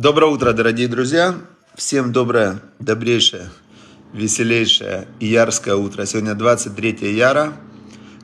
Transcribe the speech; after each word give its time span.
Доброе 0.00 0.30
утро, 0.30 0.54
дорогие 0.54 0.88
друзья. 0.88 1.34
Всем 1.74 2.10
доброе, 2.10 2.62
добрейшее, 2.78 3.50
веселейшее 4.14 5.06
ярское 5.20 5.74
утро. 5.74 6.06
Сегодня 6.06 6.34
23 6.34 7.14
яра, 7.14 7.52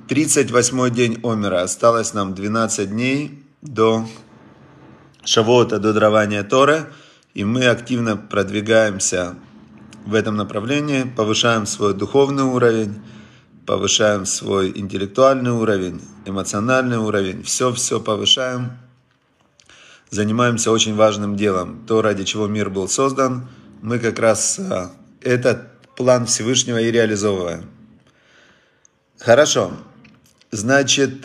38 0.08 0.90
день 0.94 1.20
Омера. 1.22 1.60
Осталось 1.60 2.14
нам 2.14 2.34
12 2.34 2.88
дней 2.88 3.44
до 3.60 4.06
Шавота, 5.22 5.78
до 5.78 5.92
дарования 5.92 6.44
Торы. 6.44 6.86
И 7.34 7.44
мы 7.44 7.66
активно 7.66 8.16
продвигаемся 8.16 9.34
в 10.06 10.14
этом 10.14 10.34
направлении, 10.36 11.02
повышаем 11.02 11.66
свой 11.66 11.92
духовный 11.92 12.44
уровень, 12.44 13.02
повышаем 13.66 14.24
свой 14.24 14.72
интеллектуальный 14.74 15.50
уровень, 15.50 16.00
эмоциональный 16.24 16.96
уровень. 16.96 17.42
Все-все 17.42 18.00
повышаем 18.00 18.70
занимаемся 20.10 20.70
очень 20.70 20.94
важным 20.94 21.36
делом. 21.36 21.84
То, 21.86 22.02
ради 22.02 22.24
чего 22.24 22.46
мир 22.46 22.70
был 22.70 22.88
создан, 22.88 23.48
мы 23.82 23.98
как 23.98 24.18
раз 24.18 24.58
а, 24.58 24.92
этот 25.20 25.68
план 25.96 26.26
Всевышнего 26.26 26.78
и 26.78 26.90
реализовываем. 26.90 27.70
Хорошо. 29.18 29.72
Значит, 30.50 31.22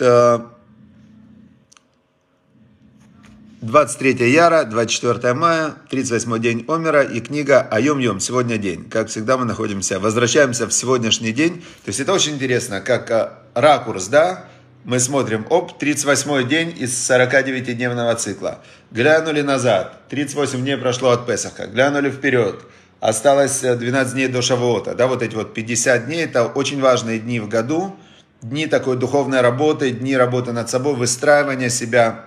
23 3.61 4.17
а, 4.19 4.25
яра, 4.25 4.63
24 4.63 5.33
мая, 5.33 5.75
38 5.89 6.39
день 6.39 6.65
Омера 6.67 7.03
и 7.03 7.19
книга 7.19 7.67
Айом-Йом, 7.71 8.19
сегодня 8.19 8.57
день. 8.57 8.89
Как 8.89 9.09
всегда 9.09 9.37
мы 9.37 9.45
находимся, 9.45 9.99
возвращаемся 9.99 10.67
в 10.67 10.73
сегодняшний 10.73 11.31
день. 11.31 11.61
То 11.83 11.89
есть 11.89 11.99
это 11.99 12.13
очень 12.13 12.33
интересно, 12.35 12.81
как 12.81 13.11
а, 13.11 13.43
ракурс, 13.53 14.07
да, 14.07 14.45
мы 14.83 14.99
смотрим, 14.99 15.45
оп, 15.49 15.77
38 15.77 16.47
день 16.47 16.75
из 16.77 16.91
49-дневного 17.09 18.15
цикла. 18.15 18.59
Глянули 18.91 19.41
назад, 19.41 19.97
38 20.09 20.59
дней 20.61 20.77
прошло 20.77 21.11
от 21.11 21.27
Песаха, 21.27 21.67
глянули 21.67 22.09
вперед, 22.09 22.61
осталось 22.99 23.61
12 23.61 24.13
дней 24.13 24.27
до 24.27 24.41
Шавуота, 24.41 24.95
да, 24.95 25.07
вот 25.07 25.21
эти 25.21 25.35
вот 25.35 25.53
50 25.53 26.07
дней, 26.07 26.25
это 26.25 26.45
очень 26.45 26.81
важные 26.81 27.19
дни 27.19 27.39
в 27.39 27.47
году, 27.47 27.95
дни 28.41 28.65
такой 28.65 28.97
духовной 28.97 29.41
работы, 29.41 29.91
дни 29.91 30.17
работы 30.17 30.51
над 30.51 30.69
собой, 30.69 30.95
выстраивания 30.95 31.69
себя. 31.69 32.25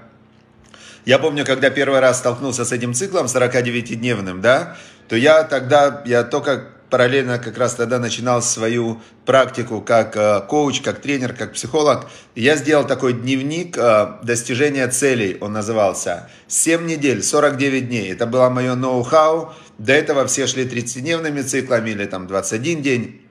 Я 1.05 1.19
помню, 1.19 1.45
когда 1.45 1.71
первый 1.71 2.01
раз 2.01 2.19
столкнулся 2.19 2.65
с 2.65 2.73
этим 2.73 2.95
циклом 2.95 3.27
49-дневным, 3.27 4.41
да, 4.41 4.77
то 5.09 5.17
я 5.17 5.43
тогда, 5.43 6.03
я 6.07 6.23
только 6.23 6.69
параллельно 6.95 7.41
как 7.41 7.59
раз 7.59 7.75
тогда 7.75 7.99
начинал 7.99 8.41
свою 8.41 9.03
практику 9.27 9.81
как 9.81 10.17
э, 10.17 10.43
коуч, 10.49 10.81
как 10.81 11.01
тренер, 11.01 11.33
как 11.33 11.55
психолог. 11.55 12.09
Я 12.37 12.55
сделал 12.55 12.87
такой 12.87 13.15
дневник 13.15 13.77
э, 13.77 14.19
достижения 14.23 14.87
целей, 14.87 15.37
он 15.41 15.55
назывался. 15.55 16.31
7 16.47 16.87
недель, 16.87 17.25
49 17.25 17.89
дней. 17.89 18.13
Это 18.13 18.27
было 18.27 18.49
мое 18.49 18.77
ноу-хау. 18.77 19.53
До 19.77 19.93
этого 19.93 20.25
все 20.29 20.47
шли 20.47 20.67
30-дневными 20.67 21.43
циклами 21.43 21.91
или 21.91 22.05
там 22.05 22.29
21 22.29 22.83
день. 22.83 23.23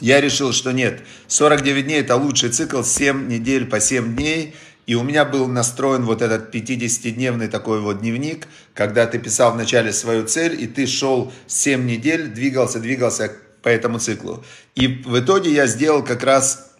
Я 0.00 0.20
решил, 0.20 0.52
что 0.52 0.72
нет, 0.72 1.00
49 1.28 1.82
дней 1.82 2.00
это 2.02 2.16
лучший 2.16 2.50
цикл, 2.50 2.82
7 2.82 3.26
недель 3.26 3.64
по 3.64 3.80
7 3.80 4.14
дней. 4.14 4.54
И 4.86 4.94
у 4.94 5.02
меня 5.02 5.24
был 5.24 5.48
настроен 5.48 6.04
вот 6.04 6.22
этот 6.22 6.54
50-дневный 6.54 7.48
такой 7.48 7.80
вот 7.80 8.00
дневник, 8.00 8.46
когда 8.72 9.06
ты 9.06 9.18
писал 9.18 9.52
вначале 9.52 9.92
свою 9.92 10.26
цель, 10.26 10.62
и 10.62 10.68
ты 10.68 10.86
шел 10.86 11.32
7 11.48 11.84
недель, 11.84 12.28
двигался, 12.28 12.78
двигался 12.78 13.32
по 13.62 13.68
этому 13.68 13.98
циклу. 13.98 14.44
И 14.76 14.86
в 14.86 15.18
итоге 15.18 15.52
я 15.52 15.66
сделал 15.66 16.04
как 16.04 16.22
раз 16.22 16.70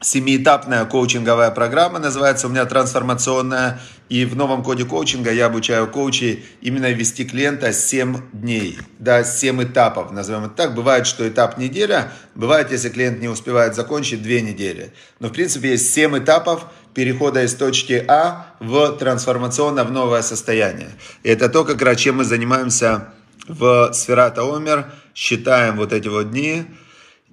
семиэтапная 0.00 0.84
коучинговая 0.84 1.52
программа, 1.52 2.00
называется 2.00 2.48
у 2.48 2.50
меня 2.50 2.64
трансформационная. 2.66 3.80
И 4.08 4.24
в 4.24 4.36
новом 4.36 4.62
коде 4.62 4.84
коучинга 4.84 5.30
я 5.30 5.46
обучаю 5.46 5.86
коучей 5.86 6.46
именно 6.62 6.90
вести 6.90 7.24
клиента 7.24 7.72
7 7.72 8.30
дней, 8.32 8.78
да, 8.98 9.22
7 9.22 9.62
этапов, 9.64 10.12
назовем 10.12 10.44
это 10.44 10.54
так. 10.54 10.74
Бывает, 10.74 11.06
что 11.06 11.28
этап 11.28 11.58
неделя, 11.58 12.12
бывает, 12.34 12.72
если 12.72 12.88
клиент 12.88 13.20
не 13.20 13.28
успевает 13.28 13.74
закончить, 13.74 14.22
2 14.22 14.30
недели. 14.40 14.92
Но 15.20 15.28
в 15.28 15.32
принципе 15.32 15.72
есть 15.72 15.92
7 15.92 16.18
этапов 16.18 16.66
перехода 16.94 17.42
из 17.44 17.54
точки 17.54 18.02
А 18.08 18.54
в 18.60 18.96
трансформационное, 18.96 19.84
в 19.84 19.92
новое 19.92 20.22
состояние. 20.22 20.90
И 21.22 21.28
это 21.28 21.48
то, 21.48 21.64
как 21.64 21.82
раз 21.82 21.98
чем 21.98 22.16
мы 22.16 22.24
занимаемся 22.24 23.12
в 23.46 23.92
Сферата 23.92 24.42
Омер, 24.42 24.86
считаем 25.14 25.76
вот 25.76 25.92
эти 25.92 26.08
вот 26.08 26.30
дни 26.30 26.64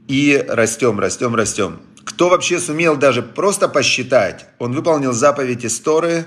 и 0.08 0.44
растем, 0.48 1.00
растем, 1.00 1.36
растем. 1.36 1.80
Кто 2.04 2.30
вообще 2.30 2.60
сумел 2.60 2.98
даже 2.98 3.24
просто 3.24 3.68
посчитать, 3.68 4.46
он 4.60 4.74
выполнил 4.74 5.14
заповедь 5.14 5.66
истории, 5.66 6.26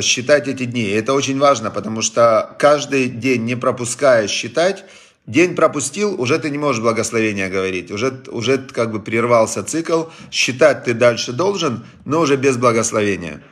считать 0.00 0.48
эти 0.48 0.64
дни. 0.64 0.84
Это 0.84 1.12
очень 1.12 1.38
важно, 1.38 1.70
потому 1.70 2.02
что 2.02 2.54
каждый 2.58 3.08
день, 3.08 3.44
не 3.44 3.56
пропуская 3.56 4.28
считать, 4.28 4.84
день 5.26 5.54
пропустил, 5.54 6.20
уже 6.20 6.38
ты 6.38 6.50
не 6.50 6.58
можешь 6.58 6.82
благословения 6.82 7.48
говорить, 7.48 7.90
уже, 7.90 8.22
уже 8.28 8.58
как 8.58 8.92
бы 8.92 9.00
прервался 9.00 9.62
цикл, 9.62 10.04
считать 10.30 10.84
ты 10.84 10.94
дальше 10.94 11.32
должен, 11.32 11.84
но 12.04 12.20
уже 12.20 12.36
без 12.36 12.56
благословения. 12.56 13.42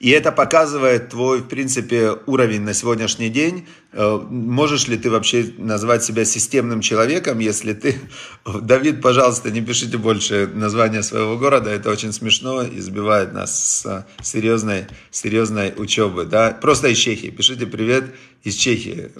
И 0.00 0.08
это 0.12 0.32
показывает 0.32 1.10
твой, 1.10 1.40
в 1.40 1.48
принципе, 1.48 2.16
уровень 2.24 2.62
на 2.62 2.72
сегодняшний 2.72 3.28
день. 3.28 3.68
Э, 3.92 4.18
можешь 4.30 4.88
ли 4.88 4.96
ты 4.96 5.10
вообще 5.10 5.52
назвать 5.58 6.02
себя 6.02 6.24
системным 6.24 6.80
человеком, 6.80 7.38
если 7.38 7.74
ты... 7.74 8.00
Давид, 8.62 9.02
пожалуйста, 9.02 9.50
не 9.50 9.60
пишите 9.60 9.98
больше 9.98 10.50
название 10.54 11.02
своего 11.02 11.36
города, 11.36 11.68
это 11.68 11.90
очень 11.90 12.14
смешно 12.14 12.62
и 12.62 12.80
сбивает 12.80 13.34
нас 13.34 13.82
с 13.82 14.06
серьезной, 14.22 14.86
серьезной 15.10 15.74
учебы. 15.76 16.24
Да? 16.24 16.52
Просто 16.52 16.88
из 16.88 16.96
Чехии. 16.96 17.28
Пишите 17.28 17.66
привет 17.66 18.06
из 18.42 18.54
Чехии. 18.54 19.12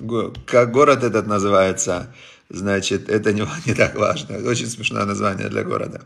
Как 0.46 0.72
город 0.72 1.04
этот 1.04 1.26
называется, 1.26 2.14
значит, 2.48 3.10
это 3.10 3.34
не, 3.34 3.46
не 3.66 3.74
так 3.74 3.96
важно. 3.96 4.38
Очень 4.48 4.68
смешное 4.68 5.04
название 5.04 5.50
для 5.50 5.62
города. 5.62 6.00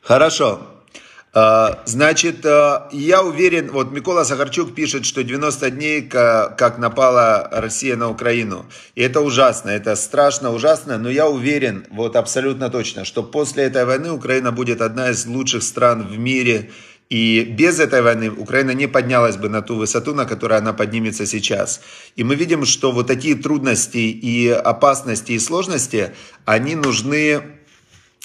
Хорошо. 0.00 0.73
А, 1.36 1.82
значит, 1.84 2.46
а, 2.46 2.88
я 2.92 3.24
уверен, 3.24 3.68
вот 3.72 3.90
Микола 3.90 4.22
Сахарчук 4.22 4.72
пишет, 4.72 5.04
что 5.04 5.24
90 5.24 5.70
дней, 5.70 6.02
как 6.02 6.78
напала 6.78 7.48
Россия 7.50 7.96
на 7.96 8.08
Украину. 8.08 8.66
И 8.94 9.02
это 9.02 9.20
ужасно, 9.20 9.70
это 9.70 9.96
страшно, 9.96 10.52
ужасно, 10.52 10.96
но 10.96 11.10
я 11.10 11.28
уверен, 11.28 11.86
вот 11.90 12.14
абсолютно 12.14 12.70
точно, 12.70 13.04
что 13.04 13.24
после 13.24 13.64
этой 13.64 13.84
войны 13.84 14.12
Украина 14.12 14.52
будет 14.52 14.80
одна 14.80 15.10
из 15.10 15.26
лучших 15.26 15.64
стран 15.64 16.06
в 16.06 16.16
мире. 16.16 16.70
И 17.10 17.42
без 17.42 17.80
этой 17.80 18.00
войны 18.00 18.30
Украина 18.30 18.70
не 18.70 18.86
поднялась 18.86 19.36
бы 19.36 19.48
на 19.48 19.60
ту 19.60 19.74
высоту, 19.74 20.14
на 20.14 20.26
которой 20.26 20.58
она 20.58 20.72
поднимется 20.72 21.26
сейчас. 21.26 21.80
И 22.14 22.22
мы 22.22 22.36
видим, 22.36 22.64
что 22.64 22.92
вот 22.92 23.08
такие 23.08 23.34
трудности 23.34 23.98
и 23.98 24.48
опасности 24.48 25.32
и 25.32 25.38
сложности, 25.40 26.12
они 26.44 26.76
нужны 26.76 27.42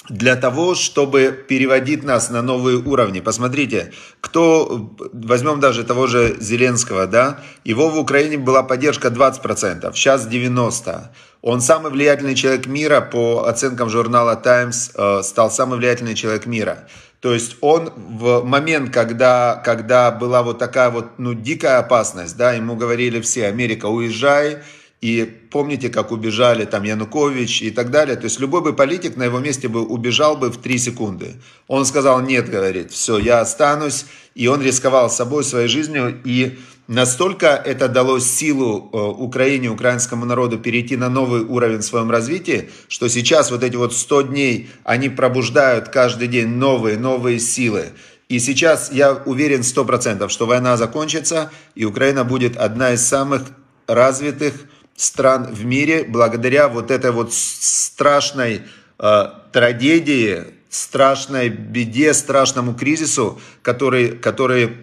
для 0.08 0.34
того, 0.36 0.74
чтобы 0.74 1.44
переводить 1.48 2.02
нас 2.02 2.30
на 2.30 2.42
новые 2.42 2.78
уровни. 2.78 3.20
Посмотрите, 3.20 3.92
кто, 4.20 4.96
возьмем 5.12 5.60
даже 5.60 5.84
того 5.84 6.06
же 6.06 6.36
Зеленского, 6.40 7.06
да, 7.06 7.40
его 7.64 7.90
в 7.90 7.98
Украине 7.98 8.38
была 8.38 8.62
поддержка 8.62 9.08
20%, 9.08 9.92
сейчас 9.94 10.26
90%. 10.26 11.08
Он 11.42 11.60
самый 11.60 11.90
влиятельный 11.90 12.34
человек 12.34 12.66
мира, 12.66 13.00
по 13.00 13.46
оценкам 13.46 13.88
журнала 13.88 14.36
Times, 14.36 14.90
э, 14.94 15.22
стал 15.22 15.50
самый 15.50 15.78
влиятельный 15.78 16.14
человек 16.14 16.44
мира. 16.44 16.86
То 17.20 17.32
есть 17.32 17.56
он 17.60 17.90
в 17.96 18.42
момент, 18.44 18.92
когда, 18.92 19.60
когда 19.64 20.10
была 20.10 20.42
вот 20.42 20.58
такая 20.58 20.90
вот, 20.90 21.18
ну, 21.18 21.34
дикая 21.34 21.78
опасность, 21.78 22.36
да, 22.36 22.52
ему 22.52 22.76
говорили 22.76 23.20
все, 23.20 23.46
Америка, 23.46 23.86
уезжай, 23.86 24.58
и 25.00 25.24
помните, 25.50 25.88
как 25.88 26.12
убежали 26.12 26.66
там 26.66 26.82
Янукович 26.82 27.62
и 27.62 27.70
так 27.70 27.90
далее. 27.90 28.16
То 28.16 28.24
есть 28.24 28.38
любой 28.38 28.60
бы 28.60 28.74
политик 28.74 29.16
на 29.16 29.24
его 29.24 29.38
месте 29.38 29.66
бы 29.66 29.82
убежал 29.82 30.36
бы 30.36 30.50
в 30.50 30.58
три 30.58 30.78
секунды. 30.78 31.36
Он 31.68 31.86
сказал, 31.86 32.20
нет, 32.20 32.50
говорит, 32.50 32.92
все, 32.92 33.18
я 33.18 33.40
останусь. 33.40 34.04
И 34.34 34.46
он 34.46 34.62
рисковал 34.62 35.08
собой, 35.08 35.42
своей 35.42 35.68
жизнью. 35.68 36.20
И 36.24 36.58
настолько 36.86 37.46
это 37.46 37.88
дало 37.88 38.18
силу 38.18 38.90
э, 38.92 38.96
Украине, 38.98 39.70
украинскому 39.70 40.26
народу 40.26 40.58
перейти 40.58 40.98
на 40.98 41.08
новый 41.08 41.44
уровень 41.44 41.78
в 41.78 41.84
своем 41.84 42.10
развитии, 42.10 42.68
что 42.88 43.08
сейчас 43.08 43.50
вот 43.50 43.64
эти 43.64 43.76
вот 43.76 43.94
100 43.94 44.22
дней, 44.22 44.68
они 44.84 45.08
пробуждают 45.08 45.88
каждый 45.88 46.28
день 46.28 46.48
новые, 46.48 46.98
новые 46.98 47.38
силы. 47.38 47.86
И 48.28 48.38
сейчас 48.38 48.92
я 48.92 49.14
уверен 49.14 49.60
100%, 49.60 50.28
что 50.28 50.46
война 50.46 50.76
закончится, 50.76 51.50
и 51.74 51.86
Украина 51.86 52.22
будет 52.22 52.56
одна 52.58 52.92
из 52.92 53.04
самых 53.04 53.42
развитых, 53.88 54.54
стран 55.00 55.46
в 55.50 55.64
мире 55.64 56.04
благодаря 56.04 56.68
вот 56.68 56.90
этой 56.90 57.10
вот 57.10 57.32
страшной 57.32 58.62
э, 58.98 59.24
трагедии, 59.50 60.44
страшной 60.68 61.48
беде, 61.48 62.12
страшному 62.12 62.74
кризису, 62.74 63.40
который, 63.62 64.10
который 64.10 64.76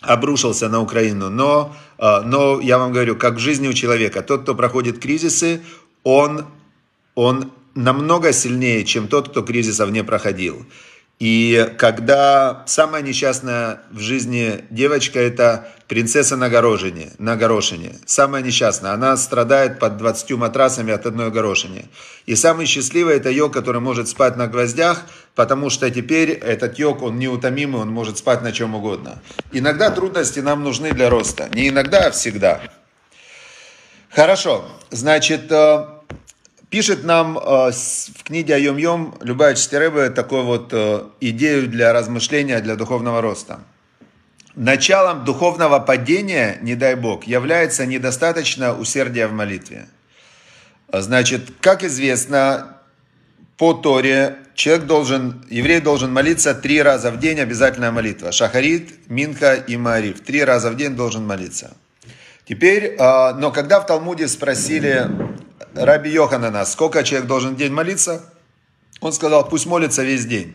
обрушился 0.00 0.68
на 0.68 0.80
Украину. 0.80 1.30
Но, 1.30 1.74
э, 1.98 2.20
но 2.24 2.60
я 2.60 2.78
вам 2.78 2.92
говорю, 2.92 3.16
как 3.16 3.34
в 3.34 3.38
жизни 3.38 3.66
у 3.66 3.72
человека, 3.72 4.22
тот, 4.22 4.42
кто 4.42 4.54
проходит 4.54 5.00
кризисы, 5.00 5.62
он, 6.04 6.46
он 7.16 7.50
намного 7.74 8.32
сильнее, 8.32 8.84
чем 8.84 9.08
тот, 9.08 9.30
кто 9.30 9.42
кризисов 9.42 9.90
не 9.90 10.04
проходил. 10.04 10.64
И 11.18 11.74
когда 11.76 12.62
самая 12.66 13.02
несчастная 13.02 13.82
в 13.90 13.98
жизни 13.98 14.64
девочка, 14.70 15.18
это 15.18 15.68
принцесса 15.90 16.36
на 16.36 16.48
горошине, 16.48 17.10
на 17.18 17.34
горошине, 17.34 17.96
самая 18.06 18.42
несчастная. 18.42 18.92
Она 18.92 19.16
страдает 19.16 19.80
под 19.80 19.96
20 19.96 20.30
матрасами 20.36 20.92
от 20.92 21.04
одной 21.04 21.32
горошины. 21.32 21.86
И 22.26 22.36
самый 22.36 22.66
счастливый 22.66 23.16
это 23.16 23.28
йог, 23.28 23.52
который 23.52 23.80
может 23.80 24.08
спать 24.08 24.36
на 24.36 24.46
гвоздях, 24.46 25.02
потому 25.34 25.68
что 25.68 25.90
теперь 25.90 26.30
этот 26.30 26.78
йог, 26.78 27.02
он 27.02 27.18
неутомимый, 27.18 27.80
он 27.82 27.88
может 27.88 28.18
спать 28.18 28.40
на 28.40 28.52
чем 28.52 28.76
угодно. 28.76 29.20
Иногда 29.50 29.90
трудности 29.90 30.38
нам 30.38 30.62
нужны 30.62 30.92
для 30.92 31.10
роста. 31.10 31.48
Не 31.54 31.70
иногда, 31.70 32.06
а 32.06 32.10
всегда. 32.12 32.60
Хорошо, 34.10 34.64
значит, 34.90 35.50
э, 35.50 35.86
пишет 36.68 37.02
нам 37.02 37.36
э, 37.36 37.72
в 37.72 38.22
книге 38.22 38.54
Айом 38.54 38.76
Йом 38.76 39.16
Любая 39.22 39.56
Чтиребе 39.56 40.10
такую 40.10 40.44
вот 40.44 40.68
э, 40.70 41.02
идею 41.20 41.66
для 41.66 41.92
размышления, 41.92 42.60
для 42.60 42.76
духовного 42.76 43.20
роста. 43.20 43.58
Началом 44.60 45.24
духовного 45.24 45.78
падения, 45.78 46.58
не 46.60 46.74
дай 46.74 46.94
Бог, 46.94 47.24
является 47.24 47.86
недостаточно 47.86 48.76
усердия 48.76 49.26
в 49.26 49.32
молитве. 49.32 49.88
Значит, 50.92 51.48
как 51.62 51.82
известно, 51.82 52.76
по 53.56 53.72
Торе 53.72 54.36
человек 54.54 54.84
должен, 54.84 55.46
еврей 55.48 55.80
должен 55.80 56.12
молиться 56.12 56.54
три 56.54 56.82
раза 56.82 57.10
в 57.10 57.18
день, 57.18 57.40
обязательная 57.40 57.90
молитва. 57.90 58.32
Шахарит, 58.32 59.08
Минха 59.08 59.54
и 59.54 59.78
Мариф. 59.78 60.20
Три 60.20 60.44
раза 60.44 60.70
в 60.70 60.76
день 60.76 60.94
должен 60.94 61.26
молиться. 61.26 61.74
Теперь, 62.46 62.96
а, 62.98 63.32
но 63.32 63.50
когда 63.52 63.80
в 63.80 63.86
Талмуде 63.86 64.28
спросили 64.28 65.10
Раби 65.72 66.10
Йоханана, 66.10 66.66
сколько 66.66 67.02
человек 67.02 67.26
должен 67.26 67.54
в 67.54 67.56
день 67.56 67.72
молиться, 67.72 68.30
он 69.00 69.14
сказал, 69.14 69.48
пусть 69.48 69.64
молится 69.64 70.02
весь 70.02 70.26
день. 70.26 70.54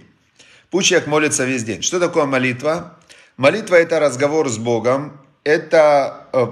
Пусть 0.69 0.89
человек 0.89 1.07
молится 1.07 1.43
весь 1.43 1.63
день. 1.63 1.81
Что 1.81 1.99
такое 1.99 2.25
молитва? 2.25 2.94
Молитва– 3.37 3.75
это 3.75 3.99
разговор 3.99 4.47
с 4.49 4.57
Богом. 4.57 5.19
Это 5.43 6.27
э, 6.31 6.47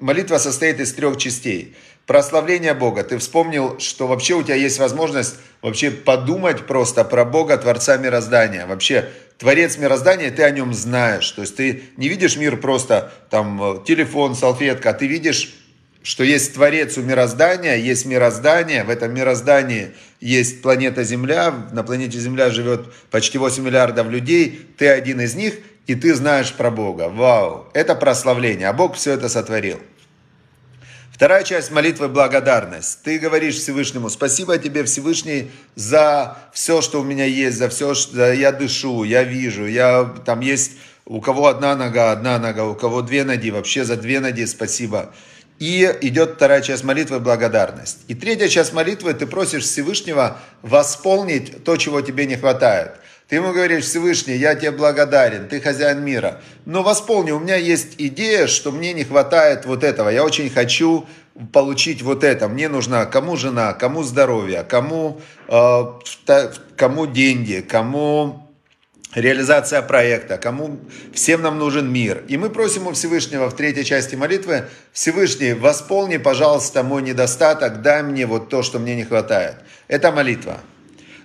молитва 0.00 0.36
состоит 0.36 0.78
из 0.78 0.92
трех 0.92 1.16
частей. 1.16 1.74
Прославление 2.06 2.74
Бога. 2.74 3.02
Ты 3.04 3.16
вспомнил, 3.16 3.78
что 3.78 4.06
вообще 4.06 4.34
у 4.34 4.42
тебя 4.42 4.56
есть 4.56 4.78
возможность 4.78 5.36
вообще 5.62 5.90
подумать 5.90 6.66
просто 6.66 7.04
про 7.04 7.24
Бога, 7.24 7.56
Творца 7.56 7.96
мироздания. 7.96 8.66
Вообще, 8.66 9.08
Творец 9.38 9.78
мироздания, 9.78 10.30
ты 10.30 10.42
о 10.42 10.50
нем 10.50 10.74
знаешь. 10.74 11.30
То 11.30 11.40
есть 11.40 11.56
ты 11.56 11.84
не 11.96 12.08
видишь 12.08 12.36
мир 12.36 12.58
просто 12.58 13.10
там 13.30 13.62
э, 13.62 13.84
телефон, 13.86 14.34
салфетка, 14.34 14.90
а 14.90 14.92
ты 14.92 15.06
видишь 15.06 15.54
что 16.02 16.24
есть 16.24 16.54
Творец 16.54 16.96
у 16.96 17.02
мироздания, 17.02 17.76
есть 17.76 18.06
мироздание, 18.06 18.84
в 18.84 18.90
этом 18.90 19.12
мироздании 19.12 19.90
есть 20.18 20.62
планета 20.62 21.04
Земля, 21.04 21.52
на 21.72 21.82
планете 21.82 22.18
Земля 22.18 22.48
живет 22.48 22.90
почти 23.10 23.36
8 23.36 23.62
миллиардов 23.62 24.08
людей, 24.08 24.66
ты 24.78 24.88
один 24.88 25.20
из 25.20 25.34
них, 25.34 25.58
и 25.90 25.96
ты 25.96 26.14
знаешь 26.14 26.52
про 26.52 26.70
Бога. 26.70 27.08
Вау, 27.08 27.66
это 27.74 27.96
прославление, 27.96 28.68
а 28.68 28.72
Бог 28.72 28.94
все 28.94 29.10
это 29.10 29.28
сотворил. 29.28 29.80
Вторая 31.10 31.42
часть 31.42 31.72
молитвы– 31.72 32.06
благодарность. 32.08 33.02
Ты 33.02 33.18
говоришь 33.18 33.56
Всевышнему, 33.56 34.08
спасибо 34.08 34.56
тебе, 34.56 34.84
Всевышний, 34.84 35.50
за 35.74 36.38
все, 36.52 36.80
что 36.80 37.00
у 37.00 37.02
меня 37.02 37.24
есть, 37.24 37.58
за 37.58 37.68
все, 37.68 37.94
что 37.94 38.32
я 38.32 38.52
дышу, 38.52 39.02
я 39.02 39.24
вижу, 39.24 39.66
я, 39.66 40.04
там 40.24 40.38
есть 40.38 40.74
у 41.06 41.20
кого 41.20 41.48
одна 41.48 41.74
нога, 41.74 42.12
одна 42.12 42.38
нога, 42.38 42.66
у 42.66 42.76
кого 42.76 43.02
две 43.02 43.24
ноги, 43.24 43.50
вообще 43.50 43.84
за 43.84 43.96
две 43.96 44.20
ноги 44.20 44.44
спасибо. 44.44 45.12
И 45.58 45.92
идет 46.02 46.34
вторая 46.36 46.62
часть 46.62 46.84
молитвы– 46.84 47.18
благодарность. 47.20 47.98
И 48.06 48.14
третья 48.14 48.46
часть 48.46 48.72
молитвы– 48.72 49.12
ты 49.14 49.26
просишь 49.26 49.64
Всевышнего 49.64 50.38
восполнить 50.62 51.64
то, 51.64 51.76
чего 51.76 52.00
тебе 52.00 52.26
не 52.26 52.36
хватает. 52.36 52.92
Ты 53.30 53.36
ему 53.36 53.52
говоришь, 53.52 53.84
Всевышний, 53.84 54.34
я 54.34 54.56
тебе 54.56 54.72
благодарен, 54.72 55.46
ты 55.46 55.60
хозяин 55.60 56.04
мира. 56.04 56.42
Но 56.64 56.82
восполни, 56.82 57.30
у 57.30 57.38
меня 57.38 57.54
есть 57.54 57.94
идея, 57.96 58.48
что 58.48 58.72
мне 58.72 58.92
не 58.92 59.04
хватает 59.04 59.66
вот 59.66 59.84
этого. 59.84 60.08
Я 60.08 60.24
очень 60.24 60.50
хочу 60.50 61.06
получить 61.52 62.02
вот 62.02 62.24
это. 62.24 62.48
Мне 62.48 62.68
нужна 62.68 63.06
кому 63.06 63.36
жена, 63.36 63.72
кому 63.72 64.02
здоровье, 64.02 64.64
кому, 64.64 65.20
э, 65.46 65.82
кому 66.76 67.06
деньги, 67.06 67.60
кому 67.60 68.50
реализация 69.14 69.80
проекта, 69.82 70.36
кому 70.36 70.80
всем 71.14 71.42
нам 71.42 71.56
нужен 71.56 71.88
мир. 71.88 72.24
И 72.26 72.36
мы 72.36 72.50
просим 72.50 72.88
у 72.88 72.92
Всевышнего 72.94 73.48
в 73.48 73.54
третьей 73.54 73.84
части 73.84 74.16
молитвы, 74.16 74.64
Всевышний, 74.92 75.52
восполни, 75.52 76.16
пожалуйста, 76.16 76.82
мой 76.82 77.02
недостаток, 77.02 77.80
дай 77.80 78.02
мне 78.02 78.26
вот 78.26 78.48
то, 78.48 78.64
что 78.64 78.80
мне 78.80 78.96
не 78.96 79.04
хватает. 79.04 79.54
Это 79.86 80.10
молитва. 80.10 80.60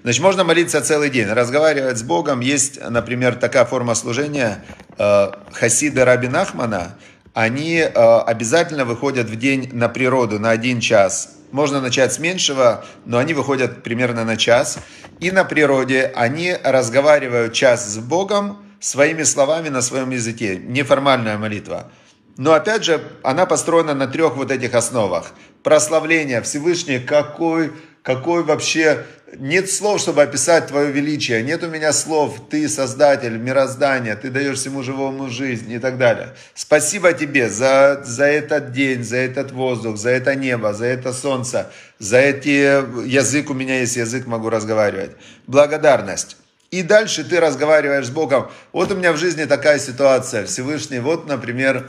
Значит, 0.05 0.21
можно 0.21 0.43
молиться 0.43 0.81
целый 0.81 1.09
день, 1.09 1.25
разговаривать 1.25 1.97
с 1.97 2.03
Богом. 2.03 2.39
Есть, 2.39 2.79
например, 2.79 3.33
такая 3.33 3.65
форма 3.65 3.95
служения 3.95 4.63
э, 4.99 5.31
Хасида 5.51 6.05
Раби 6.05 6.27
Нахмана. 6.27 6.95
Они 7.33 7.77
э, 7.77 7.89
обязательно 7.91 8.85
выходят 8.85 9.27
в 9.27 9.35
день 9.35 9.71
на 9.73 9.89
природу 9.89 10.39
на 10.39 10.51
один 10.51 10.79
час 10.79 11.31
можно 11.51 11.79
начать 11.79 12.13
с 12.13 12.19
меньшего, 12.19 12.85
но 13.05 13.17
они 13.17 13.33
выходят 13.33 13.81
примерно 13.81 14.25
на 14.25 14.35
час. 14.35 14.77
И 15.21 15.31
на 15.31 15.45
природе 15.45 16.11
они 16.15 16.53
разговаривают 16.63 17.53
час 17.53 17.87
с 17.87 17.97
Богом 17.97 18.57
своими 18.79 19.23
словами 19.23 19.69
на 19.69 19.81
своем 19.81 20.11
языке. 20.11 20.57
Неформальная 20.57 21.37
молитва. 21.37 21.89
Но 22.37 22.53
опять 22.53 22.83
же, 22.83 23.01
она 23.23 23.45
построена 23.45 23.93
на 23.93 24.05
трех 24.05 24.35
вот 24.35 24.51
этих 24.51 24.75
основах. 24.75 25.31
Прославление 25.63 26.41
Всевышний, 26.41 26.99
какой, 26.99 27.71
какой 28.05 28.43
вообще 28.43 29.03
нет 29.39 29.69
слов, 29.69 29.99
чтобы 29.99 30.21
описать 30.21 30.67
Твое 30.67 30.91
величие. 30.91 31.41
Нет 31.41 31.63
у 31.63 31.67
меня 31.67 31.91
слов. 31.91 32.39
Ты 32.51 32.69
создатель 32.69 33.35
мироздания. 33.35 34.15
Ты 34.15 34.29
даешь 34.29 34.59
всему 34.59 34.83
живому 34.83 35.27
жизнь 35.27 35.71
и 35.71 35.79
так 35.79 35.97
далее. 35.97 36.35
Спасибо 36.53 37.13
Тебе 37.13 37.49
за, 37.49 38.03
за 38.05 38.25
этот 38.25 38.71
день, 38.71 39.03
за 39.03 39.17
этот 39.17 39.51
воздух, 39.51 39.97
за 39.97 40.11
это 40.11 40.35
небо, 40.35 40.71
за 40.73 40.85
это 40.85 41.11
солнце, 41.13 41.71
за 41.97 42.19
эти... 42.19 42.75
Язык 43.07 43.49
у 43.49 43.55
меня 43.55 43.79
есть, 43.79 43.95
язык 43.95 44.27
могу 44.27 44.51
разговаривать. 44.51 45.11
Благодарность. 45.47 46.37
И 46.69 46.83
дальше 46.83 47.23
ты 47.23 47.39
разговариваешь 47.39 48.05
с 48.05 48.11
Богом. 48.11 48.51
Вот 48.71 48.91
у 48.91 48.95
меня 48.95 49.13
в 49.13 49.17
жизни 49.17 49.45
такая 49.45 49.79
ситуация. 49.79 50.45
Всевышний, 50.45 50.99
вот, 50.99 51.27
например, 51.27 51.87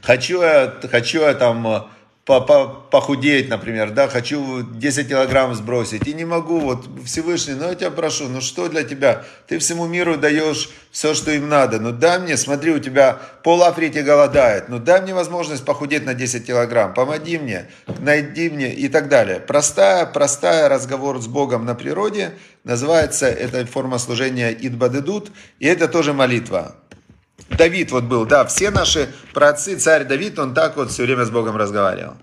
хочу 0.00 0.40
я, 0.40 0.74
хочу 0.90 1.20
я 1.20 1.34
там 1.34 1.90
похудеть, 2.24 3.48
например, 3.48 3.90
да, 3.90 4.06
хочу 4.06 4.62
10 4.62 5.08
килограмм 5.08 5.54
сбросить, 5.54 6.06
и 6.06 6.14
не 6.14 6.24
могу, 6.24 6.60
вот 6.60 6.86
Всевышний, 7.04 7.54
ну 7.54 7.68
я 7.68 7.74
тебя 7.74 7.90
прошу, 7.90 8.28
ну 8.28 8.40
что 8.40 8.68
для 8.68 8.84
тебя? 8.84 9.24
Ты 9.48 9.58
всему 9.58 9.88
миру 9.88 10.16
даешь 10.16 10.70
все, 10.92 11.14
что 11.14 11.32
им 11.32 11.48
надо, 11.48 11.80
ну 11.80 11.90
дай 11.90 12.20
мне, 12.20 12.36
смотри, 12.36 12.70
у 12.70 12.78
тебя 12.78 13.18
пол 13.42 13.64
Африки 13.64 13.98
голодает, 13.98 14.68
ну 14.68 14.78
дай 14.78 15.02
мне 15.02 15.14
возможность 15.14 15.64
похудеть 15.64 16.06
на 16.06 16.14
10 16.14 16.46
килограмм, 16.46 16.94
помоги 16.94 17.38
мне, 17.38 17.66
найди 17.98 18.50
мне 18.50 18.72
и 18.72 18.88
так 18.88 19.08
далее. 19.08 19.40
Простая, 19.40 20.06
простая 20.06 20.68
разговор 20.68 21.20
с 21.20 21.26
Богом 21.26 21.64
на 21.64 21.74
природе, 21.74 22.34
называется 22.62 23.26
эта 23.26 23.66
форма 23.66 23.98
служения 23.98 24.52
Идбадедут, 24.52 25.32
и 25.58 25.66
это 25.66 25.88
тоже 25.88 26.12
молитва. 26.12 26.76
Давид 27.56 27.92
вот 27.92 28.04
был, 28.04 28.24
да, 28.26 28.44
все 28.44 28.70
наши 28.70 29.08
праотцы, 29.34 29.76
царь 29.76 30.04
Давид, 30.04 30.38
он 30.38 30.54
так 30.54 30.76
вот 30.76 30.90
все 30.90 31.04
время 31.04 31.24
с 31.24 31.30
Богом 31.30 31.56
разговаривал. 31.56 32.14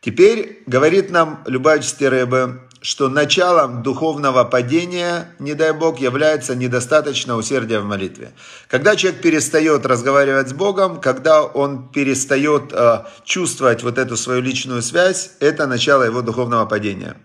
Теперь 0.00 0.62
говорит 0.66 1.10
нам 1.10 1.42
Любавичский 1.46 2.08
Рэбе, 2.08 2.60
что 2.84 3.08
началом 3.08 3.82
духовного 3.82 4.44
падения, 4.44 5.34
не 5.38 5.54
дай 5.54 5.72
Бог, 5.72 6.00
является 6.00 6.54
недостаточно 6.54 7.36
усердия 7.36 7.80
в 7.80 7.86
молитве. 7.86 8.32
Когда 8.68 8.94
человек 8.94 9.22
перестает 9.22 9.86
разговаривать 9.86 10.50
с 10.50 10.52
Богом, 10.52 11.00
когда 11.00 11.42
он 11.42 11.88
перестает 11.88 12.74
э, 12.74 13.04
чувствовать 13.24 13.82
вот 13.82 13.96
эту 13.96 14.18
свою 14.18 14.42
личную 14.42 14.82
связь, 14.82 15.30
это 15.40 15.66
начало 15.66 16.02
его 16.02 16.20
духовного 16.20 16.66
падения. 16.66 17.16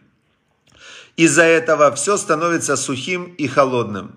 Из-за 1.17 1.43
этого 1.43 1.93
все 1.93 2.15
становится 2.15 2.77
сухим 2.77 3.25
и 3.25 3.45
холодным. 3.47 4.15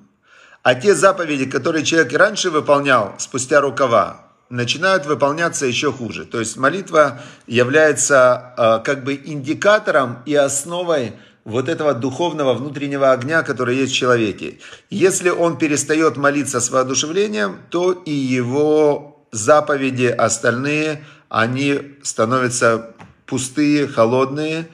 А 0.63 0.75
те 0.77 0.95
заповеди, 0.95 1.47
которые 1.47 1.85
человек 1.85 2.13
раньше 2.13 2.51
выполнял 2.51 3.15
спустя 3.19 3.61
рукава, 3.61 4.29
начинают 4.49 5.07
выполняться 5.07 5.67
еще 5.67 5.93
хуже. 5.93 6.25
То 6.25 6.39
есть 6.39 6.57
молитва 6.57 7.21
является 7.47 8.55
э, 8.57 8.85
как 8.85 9.03
бы 9.03 9.21
индикатором 9.25 10.19
и 10.25 10.35
основой 10.35 11.15
вот 11.45 11.69
этого 11.69 11.95
духовного 11.95 12.55
внутреннего 12.55 13.11
огня, 13.11 13.43
который 13.43 13.77
есть 13.77 13.93
в 13.93 13.97
человеке. 13.97 14.59
Если 14.91 15.31
он 15.31 15.59
перестает 15.59 16.17
молиться 16.17 16.61
с 16.61 16.71
воодушевлением, 16.71 17.59
то 17.71 17.93
и 17.93 18.13
его 18.13 19.27
заповеди 19.33 20.07
остальные, 20.07 21.05
они 21.29 21.97
становятся 22.03 22.95
пустые, 23.27 23.89
холодные, 23.89 24.69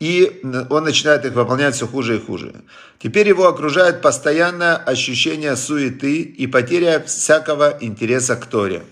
и 0.00 0.40
он 0.70 0.84
начинает 0.84 1.24
их 1.24 1.32
выполнять 1.32 1.74
все 1.74 1.86
хуже 1.86 2.16
и 2.16 2.20
хуже. 2.20 2.54
Теперь 3.00 3.28
его 3.28 3.46
окружает 3.48 4.00
постоянное 4.00 4.76
ощущение 4.76 5.56
суеты 5.56 6.20
и 6.20 6.46
потеря 6.46 7.02
всякого 7.04 7.76
интереса 7.80 8.36
к 8.36 8.46
Торе. 8.46 8.82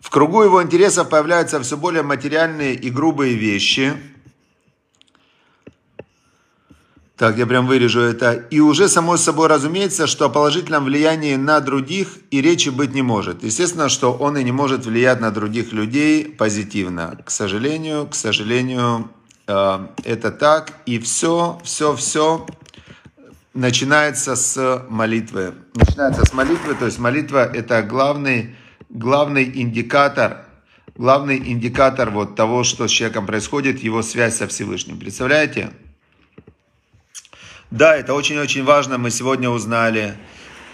В 0.00 0.10
кругу 0.10 0.42
его 0.42 0.62
интересов 0.62 1.08
появляются 1.08 1.60
все 1.60 1.76
более 1.76 2.02
материальные 2.02 2.74
и 2.74 2.90
грубые 2.90 3.34
вещи. 3.34 3.92
Так, 7.16 7.38
я 7.38 7.46
прям 7.46 7.66
вырежу 7.66 8.00
это. 8.00 8.32
И 8.32 8.58
уже 8.58 8.88
само 8.88 9.16
собой 9.16 9.46
разумеется, 9.46 10.08
что 10.08 10.24
о 10.24 10.28
положительном 10.28 10.86
влиянии 10.86 11.36
на 11.36 11.60
других 11.60 12.08
и 12.32 12.40
речи 12.40 12.70
быть 12.70 12.94
не 12.94 13.02
может. 13.02 13.44
Естественно, 13.44 13.88
что 13.88 14.12
он 14.12 14.36
и 14.38 14.42
не 14.42 14.50
может 14.50 14.86
влиять 14.86 15.20
на 15.20 15.30
других 15.30 15.72
людей 15.72 16.24
позитивно. 16.24 17.16
К 17.24 17.30
сожалению, 17.30 18.08
к 18.08 18.16
сожалению, 18.16 19.08
это 20.04 20.30
так. 20.30 20.72
И 20.86 20.98
все, 20.98 21.60
все, 21.64 21.94
все 21.96 22.46
начинается 23.54 24.36
с 24.36 24.84
молитвы. 24.88 25.54
Начинается 25.74 26.24
с 26.24 26.32
молитвы, 26.32 26.74
то 26.74 26.86
есть 26.86 26.98
молитва 26.98 27.44
это 27.44 27.82
главный, 27.82 28.54
главный 28.88 29.44
индикатор, 29.44 30.44
главный 30.96 31.38
индикатор 31.38 32.10
вот 32.10 32.34
того, 32.34 32.64
что 32.64 32.88
с 32.88 32.90
человеком 32.90 33.26
происходит, 33.26 33.80
его 33.80 34.02
связь 34.02 34.36
со 34.36 34.46
Всевышним. 34.46 34.98
Представляете? 34.98 35.70
Да, 37.70 37.96
это 37.96 38.14
очень-очень 38.14 38.64
важно, 38.64 38.98
мы 38.98 39.10
сегодня 39.10 39.48
узнали. 39.48 40.14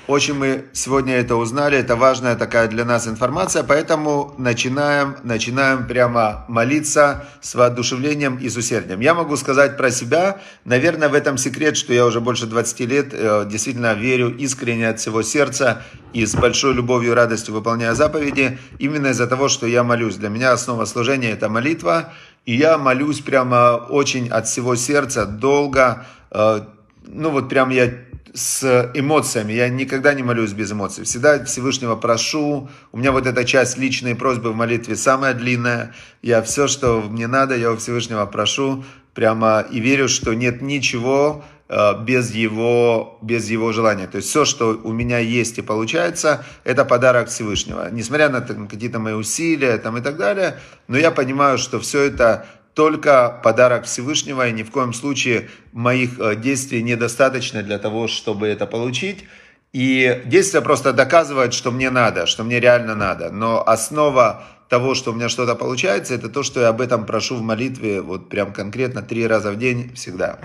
Очень 0.08 0.36
мы 0.36 0.64
сегодня 0.72 1.16
это 1.16 1.36
узнали, 1.36 1.76
это 1.76 1.94
важная 1.94 2.34
такая 2.34 2.66
для 2.68 2.86
нас 2.86 3.06
информация, 3.06 3.62
поэтому 3.62 4.34
начинаем, 4.38 5.16
начинаем 5.22 5.86
прямо 5.86 6.46
молиться 6.48 7.26
с 7.42 7.54
воодушевлением 7.54 8.38
и 8.38 8.48
с 8.48 8.56
усердием. 8.56 9.00
Я 9.00 9.12
могу 9.12 9.36
сказать 9.36 9.76
про 9.76 9.90
себя, 9.90 10.40
наверное, 10.64 11.10
в 11.10 11.14
этом 11.14 11.36
секрет, 11.36 11.76
что 11.76 11.92
я 11.92 12.06
уже 12.06 12.22
больше 12.22 12.46
20 12.46 12.80
лет 12.80 13.08
э, 13.12 13.44
действительно 13.50 13.92
верю 13.92 14.34
искренне 14.34 14.88
от 14.88 14.98
всего 14.98 15.20
сердца 15.20 15.82
и 16.14 16.24
с 16.24 16.34
большой 16.34 16.72
любовью 16.72 17.12
и 17.12 17.14
радостью 17.14 17.52
выполняю 17.52 17.94
заповеди, 17.94 18.58
именно 18.78 19.08
из-за 19.08 19.26
того, 19.26 19.48
что 19.48 19.66
я 19.66 19.84
молюсь. 19.84 20.16
Для 20.16 20.30
меня 20.30 20.52
основа 20.52 20.86
служения– 20.86 21.30
это 21.32 21.50
молитва, 21.50 22.14
и 22.46 22.56
я 22.56 22.78
молюсь 22.78 23.20
прямо 23.20 23.76
очень 23.76 24.30
от 24.30 24.46
всего 24.46 24.74
сердца, 24.74 25.26
долго, 25.26 26.06
э, 26.30 26.60
ну 27.04 27.28
вот 27.28 27.50
прям 27.50 27.68
я 27.68 27.90
с 28.38 28.90
эмоциями. 28.94 29.52
Я 29.52 29.68
никогда 29.68 30.14
не 30.14 30.22
молюсь 30.22 30.52
без 30.52 30.70
эмоций. 30.72 31.04
Всегда 31.04 31.44
Всевышнего 31.44 31.96
прошу. 31.96 32.68
У 32.92 32.98
меня 32.98 33.12
вот 33.12 33.26
эта 33.26 33.44
часть 33.44 33.76
личной 33.76 34.14
просьбы 34.14 34.52
в 34.52 34.54
молитве 34.54 34.96
самая 34.96 35.34
длинная. 35.34 35.94
Я 36.22 36.42
все, 36.42 36.68
что 36.68 37.02
мне 37.02 37.26
надо, 37.26 37.56
я 37.56 37.72
у 37.72 37.76
Всевышнего 37.76 38.24
прошу. 38.26 38.84
Прямо 39.14 39.66
и 39.68 39.80
верю, 39.80 40.08
что 40.08 40.34
нет 40.34 40.62
ничего 40.62 41.44
э, 41.68 42.04
без 42.04 42.30
его, 42.32 43.18
без 43.22 43.50
его 43.50 43.72
желания. 43.72 44.06
То 44.06 44.18
есть 44.18 44.28
все, 44.28 44.44
что 44.44 44.80
у 44.84 44.92
меня 44.92 45.18
есть 45.18 45.58
и 45.58 45.62
получается, 45.62 46.44
это 46.62 46.84
подарок 46.84 47.28
Всевышнего. 47.28 47.90
Несмотря 47.90 48.28
на 48.28 48.40
какие-то 48.40 49.00
мои 49.00 49.14
усилия 49.14 49.76
там, 49.78 49.98
и 49.98 50.00
так 50.00 50.16
далее, 50.16 50.60
но 50.86 50.96
я 50.96 51.10
понимаю, 51.10 51.58
что 51.58 51.80
все 51.80 52.02
это 52.02 52.46
только 52.78 53.40
подарок 53.42 53.86
Всевышнего, 53.86 54.46
и 54.46 54.52
ни 54.52 54.62
в 54.62 54.70
коем 54.70 54.92
случае 54.92 55.50
моих 55.72 56.20
э, 56.20 56.36
действий 56.36 56.80
недостаточно 56.80 57.64
для 57.64 57.76
того, 57.76 58.06
чтобы 58.06 58.46
это 58.46 58.66
получить. 58.66 59.24
И 59.72 60.22
действия 60.26 60.60
просто 60.60 60.92
доказывают, 60.92 61.54
что 61.54 61.72
мне 61.72 61.90
надо, 61.90 62.26
что 62.26 62.44
мне 62.44 62.60
реально 62.60 62.94
надо. 62.94 63.32
Но 63.32 63.68
основа 63.68 64.44
того, 64.68 64.94
что 64.94 65.10
у 65.10 65.14
меня 65.16 65.28
что-то 65.28 65.56
получается, 65.56 66.14
это 66.14 66.28
то, 66.28 66.44
что 66.44 66.60
я 66.60 66.68
об 66.68 66.80
этом 66.80 67.04
прошу 67.04 67.34
в 67.34 67.42
молитве, 67.42 68.00
вот 68.00 68.28
прям 68.28 68.52
конкретно 68.52 69.02
три 69.02 69.26
раза 69.26 69.50
в 69.50 69.58
день 69.58 69.92
всегда. 69.96 70.38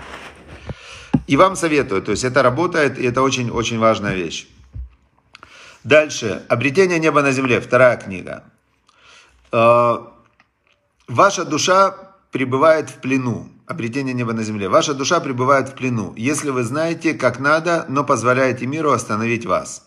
И 1.28 1.36
вам 1.36 1.54
советую, 1.54 2.02
то 2.02 2.10
есть 2.10 2.24
это 2.24 2.42
работает, 2.42 2.98
и 2.98 3.06
это 3.06 3.22
очень-очень 3.22 3.78
важная 3.78 4.16
вещь. 4.16 4.48
Дальше. 5.84 6.42
Обретение 6.48 6.98
неба 6.98 7.22
на 7.22 7.30
земле. 7.30 7.60
Вторая 7.60 7.96
книга. 7.96 8.42
Э, 9.52 9.98
ваша 11.06 11.44
душа 11.44 12.03
пребывает 12.34 12.90
в 12.90 12.94
плену. 12.94 13.48
Обретение 13.64 14.12
неба 14.12 14.32
на 14.32 14.42
земле. 14.42 14.68
Ваша 14.68 14.92
душа 14.92 15.20
пребывает 15.20 15.68
в 15.68 15.74
плену, 15.74 16.12
если 16.16 16.50
вы 16.50 16.64
знаете, 16.64 17.14
как 17.14 17.38
надо, 17.38 17.86
но 17.88 18.02
позволяете 18.02 18.66
миру 18.66 18.90
остановить 18.90 19.46
вас. 19.46 19.86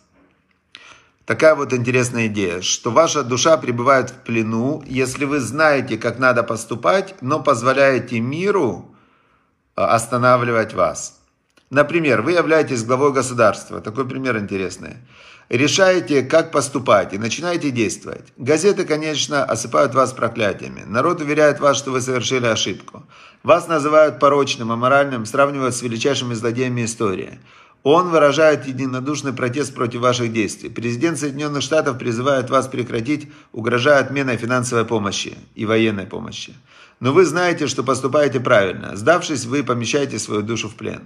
Такая 1.25 1.55
вот 1.55 1.73
интересная 1.73 2.27
идея, 2.27 2.61
что 2.61 2.91
ваша 2.91 3.23
душа 3.23 3.57
пребывает 3.57 4.11
в 4.11 4.23
плену, 4.23 4.81
если 4.87 5.25
вы 5.25 5.41
знаете, 5.41 5.97
как 5.97 6.19
надо 6.19 6.41
поступать, 6.41 7.15
но 7.19 7.43
позволяете 7.43 8.21
миру 8.21 8.95
э, 9.75 9.81
останавливать 9.81 10.73
вас. 10.73 11.19
Например, 11.69 12.21
вы 12.21 12.31
являетесь 12.31 12.85
главой 12.85 13.11
государства. 13.11 13.81
Такой 13.81 14.07
пример 14.07 14.37
интересный 14.37 14.95
решаете, 15.49 16.23
как 16.23 16.51
поступать, 16.51 17.13
и 17.13 17.17
начинаете 17.17 17.71
действовать. 17.71 18.33
Газеты, 18.37 18.85
конечно, 18.85 19.43
осыпают 19.43 19.93
вас 19.93 20.13
проклятиями. 20.13 20.83
Народ 20.85 21.21
уверяет 21.21 21.59
вас, 21.59 21.77
что 21.77 21.91
вы 21.91 22.01
совершили 22.01 22.45
ошибку. 22.45 23.03
Вас 23.43 23.67
называют 23.67 24.19
порочным, 24.19 24.71
аморальным, 24.71 25.25
сравнивают 25.25 25.75
с 25.75 25.81
величайшими 25.81 26.33
злодеями 26.33 26.85
истории. 26.85 27.39
Он 27.83 28.09
выражает 28.09 28.67
единодушный 28.67 29.31
протест 29.31 29.73
против 29.73 30.01
ваших 30.01 30.33
действий. 30.33 30.69
Президент 30.69 31.19
Соединенных 31.19 31.61
Штатов 31.61 31.97
призывает 31.97 32.49
вас 32.49 32.67
прекратить, 32.67 33.31
угрожая 33.53 33.99
отменой 33.99 34.35
финансовой 34.35 34.83
помощи 34.83 35.37
и 35.55 35.65
военной 35.65 36.05
помощи. 36.05 36.53
Но 36.99 37.13
вы 37.13 37.23
знаете, 37.25 37.67
что 37.67 37.83
поступаете 37.83 38.39
правильно. 38.39 38.95
Сдавшись, 38.95 39.45
вы 39.45 39.63
помещаете 39.63 40.19
свою 40.19 40.41
душу 40.41 40.67
в 40.67 40.75
плен. 40.75 41.03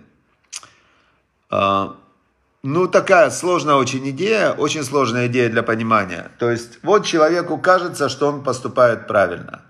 Ну, 2.63 2.87
такая 2.87 3.31
сложная 3.31 3.75
очень 3.75 4.07
идея, 4.11 4.51
очень 4.51 4.83
сложная 4.83 5.27
идея 5.27 5.49
для 5.49 5.63
понимания. 5.63 6.31
То 6.37 6.51
есть, 6.51 6.77
вот 6.83 7.05
человеку 7.05 7.57
кажется, 7.57 8.07
что 8.07 8.27
он 8.27 8.43
поступает 8.43 9.07
правильно. 9.07 9.63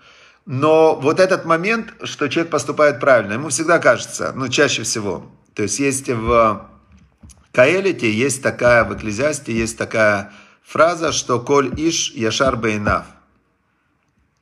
Но 0.45 0.95
вот 0.95 1.21
этот 1.21 1.45
момент, 1.45 1.93
что 2.03 2.27
человек 2.27 2.51
поступает 2.51 2.99
правильно, 2.99 3.33
ему 3.33 3.47
всегда 3.47 3.79
кажется, 3.79 4.33
ну, 4.35 4.49
чаще 4.49 4.83
всего. 4.83 5.25
То 5.53 5.63
есть, 5.63 5.79
есть 5.79 6.09
в 6.09 6.69
Каэлите, 7.53 8.11
есть 8.11 8.43
такая, 8.43 8.83
в 8.83 8.93
Экклезиасте 8.93 9.53
есть 9.53 9.77
такая 9.77 10.33
фраза, 10.61 11.13
что 11.13 11.39
«Коль 11.39 11.71
иш 11.77 12.11
яшар 12.11 12.57
бейнав». 12.57 13.05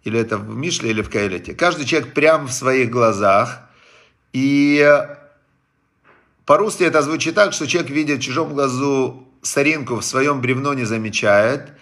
Или 0.03 0.19
это 0.19 0.37
в 0.37 0.55
Мишле, 0.55 0.89
или 0.89 1.03
в 1.03 1.09
Каэлите. 1.09 1.53
Каждый 1.53 1.85
человек 1.85 2.13
прямо 2.13 2.47
в 2.47 2.51
своих 2.51 2.89
глазах. 2.89 3.59
И 4.33 4.97
по-русски 6.49 6.81
это 6.81 7.03
звучит 7.03 7.35
так, 7.35 7.53
что 7.53 7.67
человек 7.67 7.91
видит 7.91 8.17
в 8.17 8.21
чужом 8.23 8.55
глазу 8.55 9.27
соринку, 9.43 9.97
в 9.97 10.03
своем 10.03 10.41
бревно 10.41 10.73
не 10.73 10.83
замечает. 10.83 11.73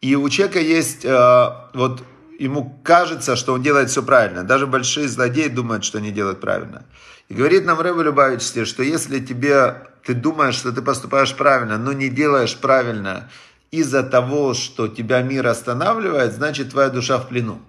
И 0.00 0.14
у 0.14 0.28
человека 0.28 0.60
есть, 0.60 1.04
э, 1.04 1.48
вот 1.74 2.04
ему 2.38 2.80
кажется, 2.84 3.34
что 3.34 3.52
он 3.52 3.62
делает 3.62 3.90
все 3.90 4.00
правильно. 4.00 4.44
Даже 4.44 4.68
большие 4.68 5.08
злодеи 5.08 5.48
думают, 5.48 5.82
что 5.82 5.98
они 5.98 6.12
делают 6.12 6.40
правильно. 6.40 6.84
И 7.28 7.34
говорит 7.34 7.64
нам 7.64 7.80
Рэбе 7.80 8.04
Любавичский, 8.04 8.64
что 8.64 8.84
если 8.84 9.18
тебе, 9.18 9.88
ты 10.04 10.14
думаешь, 10.14 10.54
что 10.54 10.70
ты 10.70 10.82
поступаешь 10.82 11.34
правильно, 11.34 11.76
но 11.76 11.92
не 11.92 12.08
делаешь 12.08 12.56
правильно 12.56 13.28
из-за 13.72 14.04
того, 14.04 14.54
что 14.54 14.86
тебя 14.86 15.22
мир 15.22 15.48
останавливает, 15.48 16.32
значит 16.32 16.70
твоя 16.70 16.90
душа 16.90 17.18
в 17.18 17.26
плену. 17.26 17.60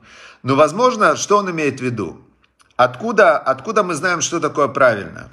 Но 0.43 0.53
возможно, 0.53 1.15
что 1.15 1.37
он 1.37 1.49
имеет 1.49 1.79
в 1.79 1.83
виду? 1.83 2.21
Откуда, 2.75 3.39
откуда 3.39 3.81
мы 3.81 3.95
знаем, 3.95 4.21
что 4.21 4.39
такое 4.39 4.67
правильно? 4.67 5.31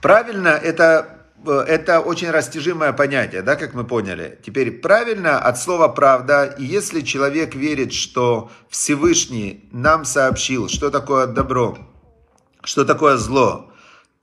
Правильно 0.00 0.48
это, 0.48 1.18
э, 1.46 1.64
это 1.66 2.00
очень 2.00 2.30
растяжимое 2.30 2.92
понятие, 2.92 3.42
да, 3.42 3.56
как 3.56 3.74
мы 3.74 3.84
поняли. 3.84 4.38
Теперь 4.44 4.70
правильно 4.70 5.38
от 5.38 5.58
слова 5.58 5.88
правда, 5.88 6.44
и 6.44 6.64
если 6.64 7.00
человек 7.00 7.54
верит, 7.54 7.92
что 7.92 8.50
Всевышний 8.68 9.68
нам 9.72 10.04
сообщил, 10.04 10.68
что 10.68 10.90
такое 10.90 11.26
добро, 11.26 11.78
что 12.62 12.84
такое 12.84 13.16
зло, 13.16 13.72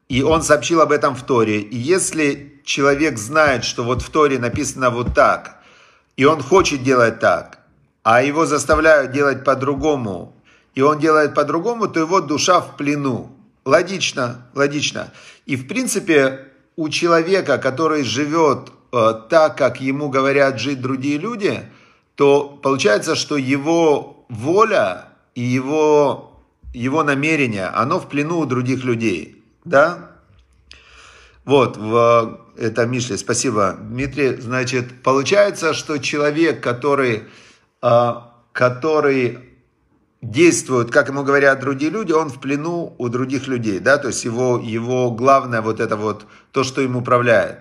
и 0.07 0.21
он 0.21 0.43
сообщил 0.43 0.81
об 0.81 0.91
этом 0.91 1.15
в 1.15 1.23
Торе, 1.23 1.59
и 1.59 1.75
если 1.75 2.61
человек 2.63 3.17
знает, 3.17 3.63
что 3.63 3.83
вот 3.83 4.01
в 4.01 4.09
Торе 4.09 4.39
написано 4.39 4.89
вот 4.89 5.13
так, 5.13 5.61
и 6.15 6.25
он 6.25 6.41
хочет 6.41 6.83
делать 6.83 7.19
так, 7.19 7.59
а 8.03 8.21
его 8.21 8.45
заставляют 8.45 9.11
делать 9.11 9.43
по-другому, 9.43 10.35
и 10.75 10.81
он 10.81 10.99
делает 10.99 11.33
по-другому, 11.33 11.87
то 11.87 11.99
его 11.99 12.21
душа 12.21 12.61
в 12.61 12.77
плену. 12.77 13.34
Логично, 13.65 14.45
логично. 14.53 15.11
И 15.47 15.55
в 15.55 15.67
принципе 15.67 16.51
у 16.75 16.87
человека, 16.89 17.57
который 17.57 18.03
живет 18.03 18.69
э, 18.91 19.13
так, 19.27 19.57
как 19.57 19.81
ему 19.81 20.09
говорят 20.09 20.59
жить 20.59 20.81
другие 20.81 21.17
люди, 21.17 21.63
то 22.13 22.59
получается, 22.61 23.15
что 23.15 23.37
его 23.37 24.25
воля 24.29 25.07
и 25.33 25.41
его, 25.41 26.39
его 26.73 27.03
намерение, 27.03 27.65
оно 27.65 27.99
в 27.99 28.07
плену 28.07 28.39
у 28.39 28.45
других 28.45 28.83
людей. 28.83 29.43
Да? 29.63 30.11
Вот, 31.43 31.75
в, 31.77 32.39
это 32.57 32.85
Мишле, 32.85 33.17
спасибо, 33.17 33.77
Дмитрий. 33.79 34.35
Значит, 34.35 35.01
получается, 35.01 35.73
что 35.73 35.97
человек, 35.97 36.61
который, 36.61 37.23
э, 37.81 38.13
который 38.51 39.54
действует, 40.31 40.91
как 40.91 41.09
ему 41.09 41.23
говорят 41.23 41.59
другие 41.59 41.91
люди, 41.91 42.11
он 42.11 42.29
в 42.29 42.39
плену 42.39 42.95
у 42.97 43.09
других 43.09 43.47
людей, 43.47 43.79
да, 43.79 43.97
то 43.97 44.07
есть 44.07 44.25
его, 44.25 44.59
его 44.63 45.11
главное 45.11 45.61
вот 45.61 45.79
это 45.79 45.95
вот, 45.95 46.25
то, 46.51 46.63
что 46.63 46.81
им 46.81 46.95
управляет. 46.95 47.59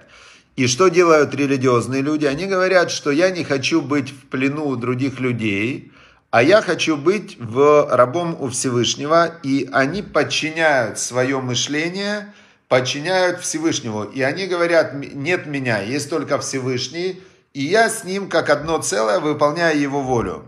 И 0.56 0.66
что 0.66 0.88
делают 0.88 1.34
религиозные 1.34 2.00
люди? 2.00 2.26
Они 2.26 2.46
говорят, 2.46 2.90
что 2.90 3.10
я 3.10 3.30
не 3.30 3.44
хочу 3.44 3.82
быть 3.82 4.10
в 4.10 4.28
плену 4.28 4.66
у 4.66 4.76
других 4.76 5.18
людей, 5.20 5.92
а 6.30 6.42
я 6.42 6.62
хочу 6.62 6.96
быть 6.96 7.36
в 7.38 7.88
рабом 7.90 8.36
у 8.40 8.48
Всевышнего, 8.48 9.34
и 9.42 9.68
они 9.72 10.02
подчиняют 10.02 10.98
свое 10.98 11.40
мышление, 11.40 12.32
подчиняют 12.68 13.40
Всевышнему. 13.40 14.04
И 14.04 14.22
они 14.22 14.46
говорят, 14.46 14.94
нет 14.94 15.46
меня, 15.46 15.80
есть 15.80 16.08
только 16.08 16.38
Всевышний, 16.38 17.20
и 17.52 17.64
я 17.64 17.88
с 17.88 18.04
ним 18.04 18.28
как 18.28 18.50
одно 18.50 18.78
целое 18.78 19.20
выполняю 19.20 19.78
его 19.78 20.02
волю. 20.02 20.44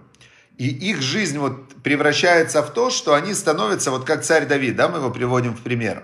И 0.58 0.68
их 0.68 1.02
жизнь 1.02 1.38
вот 1.38 1.74
превращается 1.82 2.62
в 2.62 2.72
то, 2.72 2.90
что 2.90 3.14
они 3.14 3.34
становятся 3.34 3.90
вот 3.90 4.04
как 4.04 4.22
царь 4.22 4.46
Давид, 4.46 4.76
да, 4.76 4.88
мы 4.88 4.98
его 4.98 5.10
приводим 5.10 5.54
в 5.54 5.60
пример. 5.60 6.02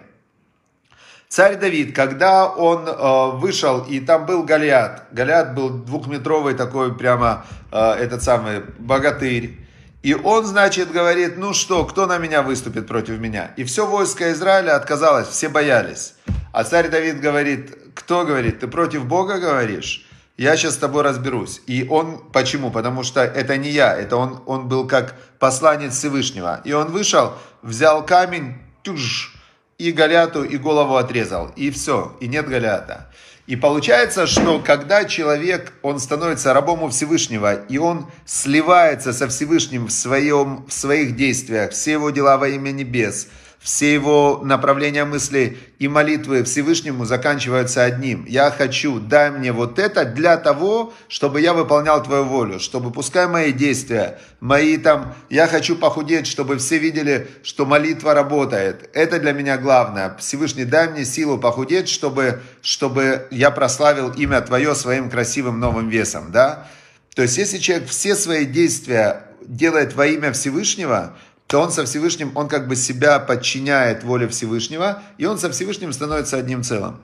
Царь 1.28 1.56
Давид, 1.56 1.96
когда 1.96 2.46
он 2.46 2.86
э, 2.86 3.30
вышел, 3.38 3.82
и 3.84 4.00
там 4.00 4.26
был 4.26 4.42
Голиат, 4.42 5.06
Голиат 5.12 5.54
был 5.54 5.70
двухметровый 5.70 6.52
такой 6.52 6.94
прямо, 6.94 7.46
э, 7.70 7.92
этот 7.92 8.22
самый 8.22 8.60
богатырь, 8.78 9.58
и 10.02 10.14
он, 10.14 10.44
значит, 10.44 10.92
говорит, 10.92 11.38
ну 11.38 11.54
что, 11.54 11.86
кто 11.86 12.06
на 12.06 12.18
меня 12.18 12.42
выступит 12.42 12.86
против 12.86 13.18
меня? 13.18 13.52
И 13.56 13.64
все 13.64 13.86
войско 13.86 14.32
Израиля 14.32 14.76
отказалось, 14.76 15.28
все 15.28 15.48
боялись. 15.48 16.14
А 16.52 16.64
царь 16.64 16.90
Давид 16.90 17.20
говорит, 17.20 17.78
кто 17.94 18.26
говорит, 18.26 18.60
ты 18.60 18.66
против 18.66 19.06
Бога 19.06 19.38
говоришь? 19.38 20.06
Я 20.36 20.56
сейчас 20.56 20.74
с 20.74 20.78
тобой 20.78 21.02
разберусь. 21.02 21.60
И 21.66 21.86
он, 21.88 22.18
почему? 22.32 22.70
Потому 22.70 23.02
что 23.02 23.20
это 23.20 23.56
не 23.56 23.70
я, 23.70 23.94
это 23.94 24.16
он, 24.16 24.42
он 24.46 24.68
был 24.68 24.86
как 24.86 25.14
посланец 25.38 25.94
Всевышнего. 25.96 26.60
И 26.64 26.72
он 26.72 26.90
вышел, 26.90 27.34
взял 27.62 28.04
камень, 28.04 28.54
тюж, 28.82 29.34
и 29.78 29.92
Голяту, 29.92 30.42
и 30.42 30.56
голову 30.56 30.96
отрезал. 30.96 31.50
И 31.56 31.70
все, 31.70 32.16
и 32.20 32.28
нет 32.28 32.48
Голята. 32.48 33.10
И 33.46 33.56
получается, 33.56 34.26
что 34.26 34.60
когда 34.60 35.04
человек, 35.04 35.74
он 35.82 35.98
становится 35.98 36.54
рабом 36.54 36.84
у 36.84 36.88
Всевышнего, 36.88 37.54
и 37.54 37.76
он 37.76 38.10
сливается 38.24 39.12
со 39.12 39.28
Всевышним 39.28 39.86
в, 39.86 39.92
своем, 39.92 40.64
в 40.66 40.72
своих 40.72 41.16
действиях, 41.16 41.72
все 41.72 41.92
его 41.92 42.10
дела 42.10 42.38
во 42.38 42.48
имя 42.48 42.70
небес– 42.70 43.28
все 43.62 43.94
его 43.94 44.40
направления 44.42 45.04
мысли 45.04 45.56
и 45.78 45.86
молитвы 45.86 46.42
Всевышнему 46.42 47.04
заканчиваются 47.04 47.84
одним. 47.84 48.24
Я 48.26 48.50
хочу, 48.50 48.98
дай 48.98 49.30
мне 49.30 49.52
вот 49.52 49.78
это 49.78 50.04
для 50.04 50.36
того, 50.36 50.92
чтобы 51.06 51.40
я 51.40 51.54
выполнял 51.54 52.02
Твою 52.02 52.24
волю, 52.24 52.58
чтобы 52.58 52.90
пускай 52.90 53.28
мои 53.28 53.52
действия, 53.52 54.18
мои 54.40 54.76
там, 54.78 55.14
я 55.30 55.46
хочу 55.46 55.76
похудеть, 55.76 56.26
чтобы 56.26 56.58
все 56.58 56.78
видели, 56.78 57.28
что 57.44 57.64
молитва 57.64 58.14
работает. 58.14 58.90
Это 58.94 59.20
для 59.20 59.32
меня 59.32 59.56
главное. 59.58 60.16
Всевышний, 60.18 60.64
дай 60.64 60.88
мне 60.88 61.04
силу 61.04 61.38
похудеть, 61.38 61.88
чтобы, 61.88 62.42
чтобы 62.62 63.28
я 63.30 63.52
прославил 63.52 64.10
имя 64.10 64.40
Твое 64.40 64.74
своим 64.74 65.08
красивым 65.08 65.60
новым 65.60 65.88
весом, 65.88 66.32
да? 66.32 66.66
То 67.14 67.22
есть, 67.22 67.38
если 67.38 67.58
человек 67.58 67.88
все 67.88 68.16
свои 68.16 68.44
действия 68.44 69.22
делает 69.46 69.94
во 69.94 70.06
имя 70.06 70.32
Всевышнего, 70.32 71.14
то 71.52 71.60
он 71.60 71.70
со 71.70 71.84
Всевышним, 71.84 72.32
он 72.34 72.48
как 72.48 72.66
бы 72.66 72.76
себя 72.76 73.18
подчиняет 73.18 74.04
воле 74.04 74.26
Всевышнего, 74.26 75.02
и 75.18 75.26
он 75.26 75.38
со 75.38 75.50
Всевышним 75.50 75.92
становится 75.92 76.38
одним 76.38 76.62
целым. 76.62 76.98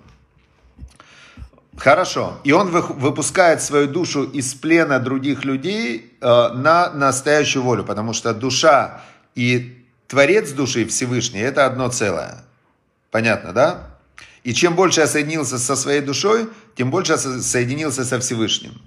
Хорошо. 1.77 2.41
И 2.45 2.53
он 2.53 2.71
выпускает 2.71 3.61
свою 3.61 3.89
душу 3.89 4.25
из 4.25 4.55
плена 4.55 5.01
других 5.01 5.45
людей 5.45 6.17
э, 6.19 6.27
на 6.55 6.89
настоящую 6.95 7.63
волю, 7.63 7.85
потому 7.85 8.15
что 8.15 8.33
душа 8.33 9.03
и 9.35 9.85
Творец 10.07 10.53
души 10.53 10.87
Всевышний– 10.87 11.41
это 11.43 11.67
одно 11.67 11.91
целое. 11.91 12.43
Понятно, 13.11 13.53
да? 13.53 13.99
И 14.45 14.55
чем 14.55 14.75
больше 14.75 15.03
я 15.03 15.07
соединился 15.07 15.59
со 15.59 15.77
своей 15.77 16.01
душой, 16.01 16.49
тем 16.75 16.91
больше 16.91 17.13
я 17.13 17.19
соединился 17.19 18.03
со 18.03 18.19
Всевышним. 18.19 18.81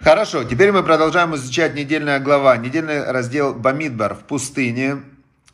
Хорошо, 0.00 0.44
теперь 0.44 0.70
мы 0.70 0.84
продолжаем 0.84 1.34
изучать 1.34 1.74
недельная 1.74 2.20
глава, 2.20 2.56
недельный 2.56 3.10
раздел 3.10 3.52
Бамидбар 3.52 4.14
в 4.14 4.20
пустыне. 4.20 5.02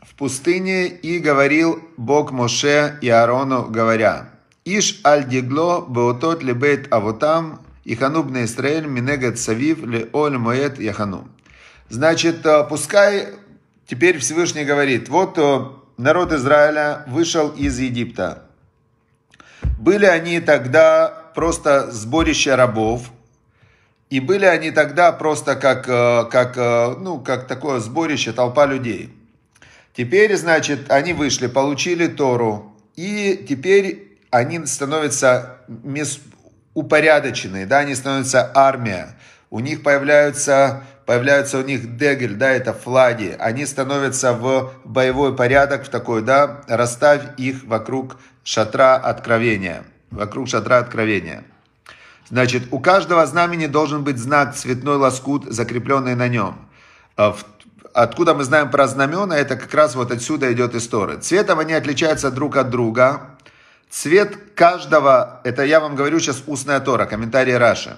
В 0.03 0.15
пустыне 0.17 0.87
и 0.87 1.19
говорил 1.19 1.83
Бог 1.97 2.31
Моше 2.31 2.99
и 3.01 3.09
Аарону, 3.09 3.65
говоря, 3.65 4.29
Иш 4.67 5.01
аль 5.03 5.27
дигло 5.27 5.87
беотот 5.89 6.43
лебейт 6.43 6.93
авотам 6.93 7.63
и 7.85 7.95
хануб 7.95 8.31
Исраэль 8.37 8.87
минегет 8.87 9.39
савив 9.39 9.83
ле 9.83 10.11
оль 10.13 10.37
моет 10.37 10.79
яхану. 10.79 11.27
Значит, 11.89 12.45
э, 12.45 12.65
пускай 12.69 13.29
теперь 13.87 14.19
Всевышний 14.19 14.65
говорит, 14.65 15.09
вот 15.09 15.39
э, 15.39 15.67
народ 15.97 16.33
Израиля 16.33 17.05
вышел 17.07 17.49
из 17.49 17.79
Египта. 17.79 18.45
Были 19.79 20.05
они 20.05 20.41
тогда 20.41 21.09
просто 21.35 21.91
сборище 21.91 22.55
рабов, 22.55 23.11
и 24.15 24.21
были 24.21 24.45
они 24.45 24.71
тогда 24.71 25.11
просто 25.11 25.57
как, 25.57 25.89
э, 25.89 26.27
как, 26.31 26.57
э, 26.57 26.95
ну, 27.01 27.19
как 27.19 27.49
такое 27.49 27.81
сборище, 27.81 28.31
толпа 28.31 28.65
людей. 28.65 29.13
Теперь, 29.93 30.37
значит, 30.37 30.89
они 30.89 31.13
вышли, 31.13 31.49
получили 31.49 32.07
Тору, 32.07 32.77
и 32.95 33.45
теперь 33.49 34.21
они 34.31 34.65
становятся 34.67 35.59
упорядоченные, 36.75 37.67
да, 37.67 37.79
они 37.79 37.97
становятся 37.97 38.53
армия. 38.55 39.17
У 39.51 39.59
них 39.59 39.83
появляются, 39.83 40.85
появляются 41.07 41.59
у 41.59 41.63
них 41.63 41.97
дегель, 41.97 42.37
да, 42.37 42.53
это 42.53 42.73
флаги. 42.73 43.35
Они 43.41 43.67
становятся 43.67 44.33
в 44.33 44.75
боевой 44.85 45.35
порядок, 45.35 45.87
в 45.87 45.89
такой, 45.89 46.23
да, 46.23 46.61
расставь 46.69 47.23
их 47.37 47.65
вокруг 47.65 48.21
шатра 48.45 48.95
откровения. 48.95 49.83
Вокруг 50.13 50.47
шатра 50.47 50.79
откровения. 50.79 51.43
Значит, 52.31 52.69
у 52.71 52.79
каждого 52.79 53.27
знамени 53.27 53.67
должен 53.67 54.03
быть 54.03 54.19
знак 54.19 54.55
цветной 54.55 54.97
лоскут, 54.97 55.45
закрепленный 55.45 56.15
на 56.15 56.29
нем. 56.29 56.57
А 57.17 57.37
откуда 57.93 58.35
мы 58.35 58.45
знаем 58.45 58.71
про 58.71 58.87
знамена, 58.87 59.37
это 59.37 59.57
как 59.57 59.73
раз 59.75 59.95
вот 59.95 60.11
отсюда 60.11 60.53
идет 60.53 60.75
история. 60.75 61.19
Цветом 61.19 61.59
они 61.59 61.75
отличаются 61.75 62.31
друг 62.31 62.57
от 62.57 62.71
друга. 62.71 63.37
Цвет 63.91 64.37
каждого, 64.55 65.41
это 65.45 65.63
я 65.65 65.81
вам 65.81 65.95
говорю 65.95 66.19
сейчас 66.19 66.43
устная 66.47 66.81
Тора, 66.81 67.07
комментарий 67.07 67.57
Раши. 67.57 67.97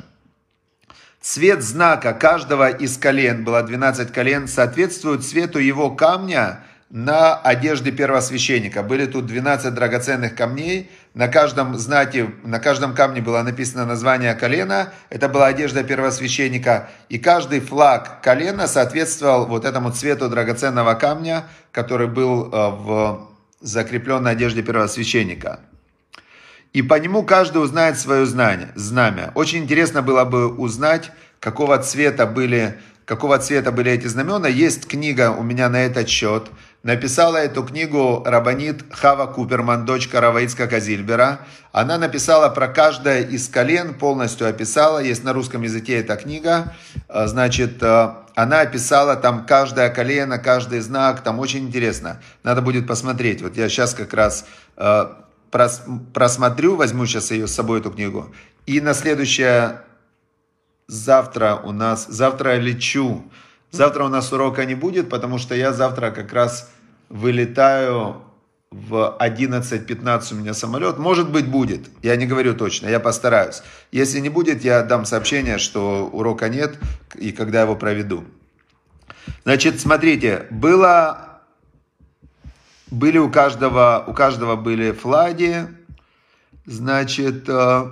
Цвет 1.20 1.62
знака 1.62 2.12
каждого 2.12 2.68
из 2.68 2.98
колен, 2.98 3.42
было 3.42 3.62
12 3.62 4.12
колен, 4.12 4.46
соответствует 4.46 5.24
цвету 5.24 5.58
его 5.58 5.90
камня 5.90 6.62
на 6.90 7.34
одежде 7.34 7.90
первосвященника. 7.90 8.82
Были 8.82 9.06
тут 9.06 9.26
12 9.26 9.74
драгоценных 9.74 10.36
камней, 10.36 10.90
на 11.16 11.28
каждом 11.28 11.78
знаке, 11.78 12.30
на 12.44 12.60
каждом 12.60 12.94
камне 12.94 13.22
было 13.22 13.40
написано 13.42 13.86
название 13.86 14.34
колена, 14.34 14.92
это 15.08 15.30
была 15.30 15.46
одежда 15.46 15.82
первосвященника, 15.82 16.90
и 17.08 17.18
каждый 17.18 17.60
флаг 17.60 18.20
колена 18.20 18.66
соответствовал 18.66 19.46
вот 19.46 19.64
этому 19.64 19.90
цвету 19.92 20.28
драгоценного 20.28 20.92
камня, 20.92 21.46
который 21.72 22.06
был 22.06 22.52
э, 22.52 22.68
в 22.70 23.28
закрепленной 23.62 24.32
одежде 24.32 24.62
первосвященника. 24.62 25.60
И 26.74 26.82
по 26.82 26.98
нему 26.98 27.22
каждый 27.22 27.62
узнает 27.62 27.98
свое 27.98 28.26
знание, 28.26 28.68
знамя. 28.74 29.32
Очень 29.34 29.60
интересно 29.60 30.02
было 30.02 30.26
бы 30.26 30.54
узнать, 30.54 31.12
какого 31.40 31.78
цвета 31.78 32.26
были, 32.26 32.78
какого 33.06 33.38
цвета 33.38 33.72
были 33.72 33.90
эти 33.90 34.06
знамена. 34.06 34.48
Есть 34.48 34.86
книга 34.86 35.30
у 35.30 35.42
меня 35.42 35.70
на 35.70 35.80
этот 35.80 36.10
счет– 36.10 36.50
Написала 36.86 37.38
эту 37.38 37.64
книгу 37.64 38.22
Рабанит 38.24 38.84
Хава 38.92 39.26
Куперман, 39.26 39.84
дочка 39.84 40.20
Раваицка 40.20 40.68
Казильбера. 40.68 41.40
Она 41.72 41.98
написала 41.98 42.48
про 42.48 42.68
каждое 42.68 43.22
из 43.24 43.48
колен, 43.48 43.94
полностью 43.94 44.48
описала. 44.48 45.00
Есть 45.00 45.24
на 45.24 45.32
русском 45.32 45.62
языке 45.62 45.96
эта 45.96 46.14
книга. 46.14 46.76
А, 47.08 47.26
значит, 47.26 47.82
а, 47.82 48.28
она 48.36 48.60
описала 48.60 49.16
там 49.16 49.46
каждое 49.46 49.90
колено, 49.90 50.38
каждый 50.38 50.78
знак. 50.78 51.24
Там 51.24 51.40
очень 51.40 51.66
интересно. 51.66 52.22
Надо 52.44 52.62
будет 52.62 52.86
посмотреть. 52.86 53.42
Вот 53.42 53.56
я 53.56 53.68
сейчас 53.68 53.92
как 53.92 54.14
раз 54.14 54.46
а, 54.76 55.24
просмотрю, 55.50 56.76
возьму 56.76 57.04
сейчас 57.06 57.32
ее 57.32 57.48
с 57.48 57.52
собой, 57.52 57.80
эту 57.80 57.90
книгу. 57.90 58.32
И 58.66 58.80
на 58.80 58.94
следующее, 58.94 59.80
завтра 60.86 61.56
у 61.64 61.72
нас, 61.72 62.06
завтра 62.06 62.52
я 62.52 62.60
лечу. 62.60 63.24
Завтра 63.72 64.04
у 64.04 64.08
нас 64.08 64.32
урока 64.32 64.64
не 64.64 64.76
будет, 64.76 65.10
потому 65.10 65.38
что 65.38 65.56
я 65.56 65.72
завтра 65.72 66.12
как 66.12 66.32
раз 66.32 66.70
вылетаю 67.08 68.22
в 68.70 69.16
11.15 69.20 70.32
у 70.32 70.36
меня 70.36 70.54
самолет. 70.54 70.98
Может 70.98 71.30
быть, 71.30 71.48
будет. 71.48 71.88
Я 72.02 72.16
не 72.16 72.26
говорю 72.26 72.54
точно, 72.54 72.88
я 72.88 73.00
постараюсь. 73.00 73.62
Если 73.92 74.20
не 74.20 74.28
будет, 74.28 74.64
я 74.64 74.82
дам 74.82 75.04
сообщение, 75.04 75.58
что 75.58 76.08
урока 76.12 76.48
нет 76.48 76.78
и 77.14 77.32
когда 77.32 77.62
его 77.62 77.76
проведу. 77.76 78.24
Значит, 79.44 79.80
смотрите, 79.80 80.46
было, 80.50 81.40
были 82.90 83.18
у 83.18 83.30
каждого, 83.30 84.04
у 84.06 84.12
каждого 84.12 84.56
были 84.56 84.92
флаги, 84.92 85.66
значит, 86.64 87.48
э, 87.48 87.90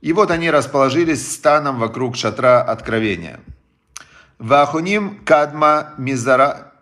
и 0.00 0.12
вот 0.12 0.30
они 0.30 0.50
расположились 0.50 1.30
станом 1.32 1.78
вокруг 1.78 2.16
шатра 2.16 2.62
откровения– 2.62 3.40
Вахуним 4.38 5.18
кадма 5.24 5.94
мизара, 5.98 6.72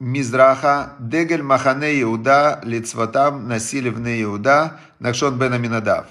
мизраха 0.00 0.94
дегель 0.98 1.42
махане 1.42 2.00
Иуда 2.02 2.60
лицватам 2.64 3.46
насили 3.48 3.90
вне 3.90 4.22
Иуда 4.22 4.80
Накшон 5.00 5.38
бен 5.38 5.52
Аминадав. 5.52 6.06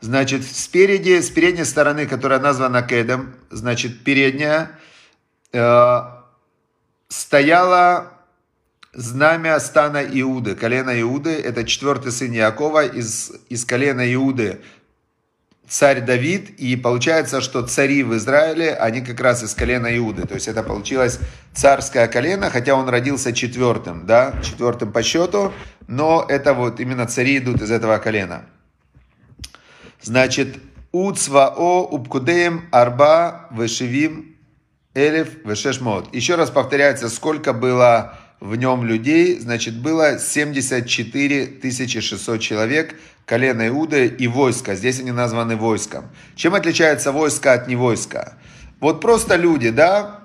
Значит, 0.00 0.44
спереди, 0.44 1.20
с 1.20 1.30
передней 1.30 1.64
стороны, 1.64 2.06
которая 2.06 2.40
названа 2.40 2.82
Кедом, 2.82 3.34
значит, 3.50 4.02
передняя, 4.02 4.72
э, 5.52 6.00
стояла 7.06 8.10
знамя 8.92 9.60
стана 9.60 10.02
Иуды, 10.02 10.56
колена 10.56 11.00
Иуды, 11.00 11.30
это 11.30 11.62
четвертый 11.62 12.10
сын 12.10 12.32
Якова 12.32 12.84
из, 12.84 13.30
из 13.48 13.64
колена 13.64 14.12
Иуды, 14.14 14.60
царь 15.72 16.02
Давид, 16.02 16.50
и 16.60 16.76
получается, 16.76 17.40
что 17.40 17.66
цари 17.66 18.02
в 18.02 18.14
Израиле, 18.16 18.74
они 18.74 19.00
как 19.00 19.18
раз 19.20 19.42
из 19.42 19.54
колена 19.54 19.96
Иуды, 19.96 20.26
то 20.26 20.34
есть 20.34 20.46
это 20.46 20.62
получилось 20.62 21.18
царское 21.54 22.06
колено, 22.08 22.50
хотя 22.50 22.74
он 22.74 22.90
родился 22.90 23.32
четвертым, 23.32 24.04
да, 24.04 24.34
четвертым 24.42 24.92
по 24.92 25.02
счету, 25.02 25.50
но 25.88 26.26
это 26.28 26.52
вот 26.52 26.78
именно 26.78 27.06
цари 27.06 27.38
идут 27.38 27.62
из 27.62 27.70
этого 27.70 27.96
колена. 27.96 28.44
Значит, 30.02 30.58
Уцвао 30.92 31.88
Упкудеем 31.90 32.68
Арба 32.70 33.48
Вешевим 33.50 34.36
Элев 34.92 35.42
Вешешмот. 35.46 36.14
Еще 36.14 36.34
раз 36.34 36.50
повторяется, 36.50 37.08
сколько 37.08 37.54
было 37.54 38.18
в 38.40 38.56
нем 38.56 38.84
людей, 38.84 39.38
значит, 39.38 39.80
было 39.80 40.18
74 40.18 42.00
600 42.02 42.40
человек, 42.40 42.94
колено 43.26 43.68
Иуды 43.68 44.06
и 44.06 44.26
войско. 44.26 44.74
Здесь 44.74 45.00
они 45.00 45.12
названы 45.12 45.56
войском. 45.56 46.06
Чем 46.34 46.54
отличается 46.54 47.12
войско 47.12 47.52
от 47.52 47.68
невойска? 47.68 48.34
Вот 48.80 49.00
просто 49.00 49.36
люди, 49.36 49.70
да, 49.70 50.20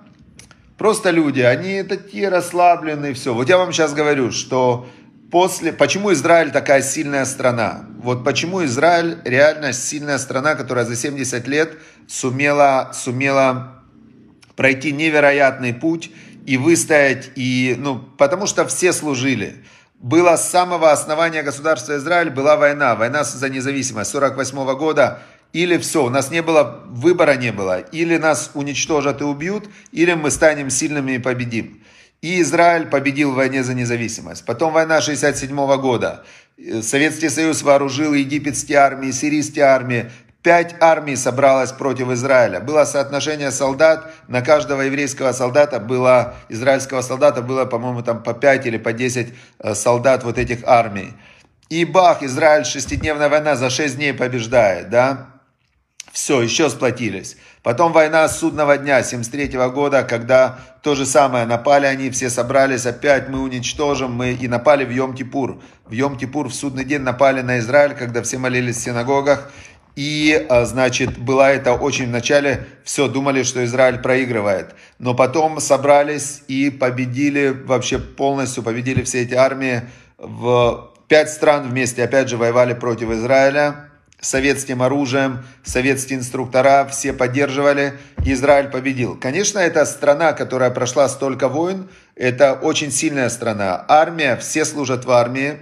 просто 0.77 1.11
люди, 1.11 1.41
они 1.41 1.83
такие 1.83 2.29
расслабленные, 2.29 3.13
все. 3.13 3.33
Вот 3.33 3.49
я 3.49 3.57
вам 3.57 3.71
сейчас 3.71 3.93
говорю, 3.93 4.31
что 4.31 4.87
после, 5.31 5.71
почему 5.71 6.11
Израиль 6.13 6.51
такая 6.51 6.81
сильная 6.81 7.25
страна? 7.25 7.85
Вот 8.01 8.23
почему 8.23 8.65
Израиль 8.65 9.19
реально 9.25 9.73
сильная 9.73 10.17
страна, 10.17 10.55
которая 10.55 10.85
за 10.85 10.95
70 10.95 11.47
лет 11.47 11.73
сумела, 12.07 12.91
сумела 12.93 13.83
пройти 14.55 14.91
невероятный 14.91 15.73
путь 15.73 16.09
и 16.47 16.57
выстоять, 16.57 17.29
и, 17.35 17.75
ну, 17.77 17.99
потому 18.17 18.47
что 18.47 18.65
все 18.65 18.91
служили. 18.91 19.63
Было 19.99 20.35
с 20.35 20.49
самого 20.49 20.91
основания 20.91 21.41
государства 21.41 21.97
Израиль, 21.97 22.29
была 22.29 22.55
война, 22.55 22.95
война 22.95 23.23
за 23.23 23.49
независимость 23.49 24.11
48 24.11 24.77
года, 24.77 25.23
или 25.53 25.77
все, 25.77 26.05
у 26.05 26.09
нас 26.09 26.29
не 26.29 26.43
было, 26.43 26.83
выбора 26.87 27.35
не 27.35 27.51
было, 27.51 27.79
или 27.79 28.17
нас 28.17 28.51
уничтожат 28.53 29.21
и 29.21 29.23
убьют, 29.23 29.67
или 29.91 30.13
мы 30.13 30.29
станем 30.29 30.69
сильными 30.69 31.13
и 31.13 31.19
победим. 31.19 31.81
И 32.21 32.41
Израиль 32.41 32.87
победил 32.87 33.31
в 33.31 33.35
войне 33.35 33.63
за 33.63 33.73
независимость. 33.73 34.45
Потом 34.45 34.73
война 34.73 35.01
67 35.01 35.55
года. 35.77 36.23
Советский 36.81 37.29
Союз 37.29 37.63
вооружил 37.63 38.13
египетские 38.13 38.79
армии, 38.79 39.11
сирийские 39.11 39.65
армии, 39.65 40.11
Пять 40.47 40.77
армий 40.79 41.17
собралось 41.17 41.73
против 41.73 42.09
Израиля. 42.11 42.61
Было 42.61 42.85
соотношение 42.85 43.51
солдат, 43.51 44.13
на 44.29 44.41
каждого 44.41 44.79
еврейского 44.79 45.33
солдата 45.33 45.77
было, 45.77 46.35
израильского 46.47 47.01
солдата 47.01 47.41
было, 47.41 47.65
по-моему, 47.65 48.01
там 48.01 48.23
по 48.23 48.33
5 48.33 48.65
или 48.65 48.77
по 48.77 48.93
10 48.93 49.33
э, 49.59 49.75
солдат 49.75 50.23
вот 50.23 50.37
этих 50.37 50.59
армий. 50.65 51.11
И 51.67 51.83
бах, 51.83 52.23
Израиль, 52.23 52.63
шестидневная 52.63 53.27
война, 53.27 53.57
за 53.57 53.69
6 53.69 53.97
дней 53.97 54.13
побеждает, 54.13 54.89
да? 54.89 55.31
Все, 56.13 56.41
еще 56.41 56.69
сплотились. 56.69 57.35
Потом 57.61 57.91
война 57.91 58.25
судного 58.29 58.77
дня 58.77 59.03
73 59.03 59.49
года, 59.69 60.03
когда 60.03 60.59
то 60.81 60.95
же 60.95 61.05
самое, 61.05 61.45
напали 61.45 61.85
они, 61.87 62.09
все 62.09 62.29
собрались, 62.29 62.85
опять 62.85 63.27
мы 63.27 63.41
уничтожим, 63.41 64.13
мы 64.13 64.31
и 64.31 64.47
напали 64.47 64.85
в 64.85 64.91
Йом-Кипур. 64.91 65.61
В 65.85 65.91
Йом-Кипур 65.91 66.47
в 66.47 66.53
судный 66.53 66.85
день 66.85 67.01
напали 67.01 67.41
на 67.41 67.59
Израиль, 67.59 67.95
когда 67.95 68.23
все 68.23 68.37
молились 68.37 68.77
в 68.77 68.81
синагогах, 68.81 69.51
и, 69.97 70.45
а, 70.47 70.63
значит, 70.65 71.17
была 71.17 71.49
это 71.49 71.73
очень 71.73 72.05
вначале, 72.05 72.67
все 72.83 73.07
думали, 73.07 73.41
что 73.41 73.65
Израиль 73.65 73.97
проигрывает. 73.97 74.75
Но 74.99 75.15
потом 75.15 75.59
собрались 75.59 76.43
и 76.47 76.69
победили, 76.69 77.49
вообще 77.49 77.97
полностью 77.97 78.61
победили 78.61 79.01
все 79.01 79.23
эти 79.23 79.33
армии. 79.33 79.81
В 80.19 80.93
пять 81.07 81.31
стран 81.31 81.67
вместе, 81.67 82.03
опять 82.03 82.29
же, 82.29 82.37
воевали 82.37 82.75
против 82.75 83.09
Израиля. 83.09 83.89
Советским 84.21 84.83
оружием, 84.83 85.43
советские 85.63 86.19
инструктора, 86.19 86.87
все 86.91 87.11
поддерживали, 87.11 87.93
Израиль 88.23 88.67
победил. 88.67 89.17
Конечно, 89.19 89.57
это 89.57 89.83
страна, 89.85 90.33
которая 90.33 90.69
прошла 90.69 91.09
столько 91.09 91.47
войн, 91.47 91.89
это 92.15 92.53
очень 92.53 92.91
сильная 92.91 93.29
страна. 93.29 93.83
Армия, 93.87 94.35
все 94.37 94.65
служат 94.65 95.05
в 95.05 95.11
армии, 95.11 95.57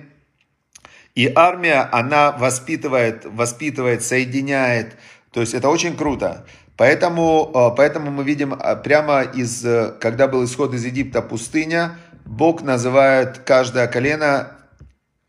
и 1.16 1.32
армия, 1.34 1.88
она 1.92 2.32
воспитывает, 2.34 3.26
воспитывает, 3.26 4.04
соединяет. 4.04 4.98
То 5.32 5.40
есть 5.40 5.54
это 5.54 5.70
очень 5.70 5.96
круто. 5.96 6.46
Поэтому, 6.78 7.52
э, 7.54 7.76
поэтому 7.76 8.12
мы 8.12 8.26
видим 8.26 8.54
э, 8.54 8.76
прямо 8.76 9.22
из, 9.22 9.66
э, 9.66 9.94
когда 10.02 10.28
был 10.28 10.44
исход 10.44 10.74
из 10.74 10.84
Египта 10.84 11.22
пустыня, 11.22 11.98
Бог 12.26 12.64
называет 12.64 13.40
каждое 13.40 13.88
колено 13.88 14.52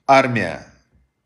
армия. 0.09 0.67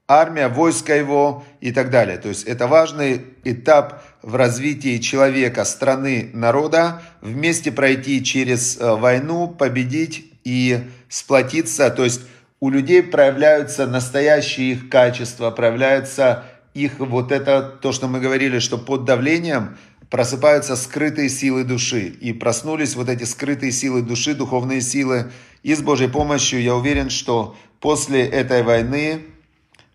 Армия, 0.07 0.49
войско 0.49 0.95
его 0.95 1.45
и 1.61 1.73
так 1.73 1.89
далее. 1.89 2.19
То 2.19 2.29
есть 2.29 2.45
это 2.45 2.67
важный 2.67 3.25
этап 3.45 4.03
в 4.21 4.35
развитии 4.35 4.99
человека, 4.99 5.65
страны, 5.65 6.31
народа, 6.35 7.01
вместе 7.23 7.73
пройти 7.73 8.23
через 8.23 8.77
войну, 8.77 9.49
победить 9.49 10.33
и 10.43 10.81
сплотиться. 11.09 11.91
То 11.91 12.05
есть 12.05 12.23
у 12.61 12.69
людей 12.69 13.03
проявляются 13.03 13.87
настоящие 13.87 14.73
их 14.73 14.91
качества, 14.91 15.51
проявляются 15.51 16.45
их 16.75 16.99
вот 16.99 17.33
это, 17.33 17.63
то, 17.63 17.91
что 17.91 18.07
мы 18.07 18.21
говорили, 18.21 18.59
что 18.59 18.77
под 18.79 19.05
давлением 19.05 19.79
просыпаются 20.11 20.77
скрытые 20.77 21.31
силы 21.31 21.65
души. 21.65 22.09
И 22.21 22.33
проснулись 22.33 22.95
вот 22.97 23.09
эти 23.09 23.25
скрытые 23.25 23.73
силы 23.73 24.03
души, 24.03 24.35
духовные 24.35 24.83
силы. 24.83 25.33
И 25.63 25.75
с 25.75 25.81
Божьей 25.81 26.09
помощью 26.09 26.63
я 26.63 26.75
уверен, 26.75 27.11
что 27.11 27.57
после 27.81 28.27
этой 28.27 28.63
войны 28.63 29.23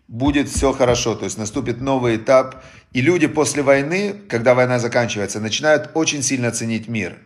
будет 0.08 0.48
все 0.48 0.72
хорошо. 0.72 1.14
То 1.14 1.24
есть 1.24 1.38
наступит 1.38 1.80
новый 1.80 2.16
этап. 2.16 2.64
И 2.92 3.00
люди 3.00 3.26
после 3.26 3.62
войны, 3.62 4.14
когда 4.28 4.54
война 4.54 4.78
заканчивается, 4.78 5.38
начинают 5.38 5.90
очень 5.94 6.22
сильно 6.22 6.50
ценить 6.50 6.88
мир. 6.88 7.16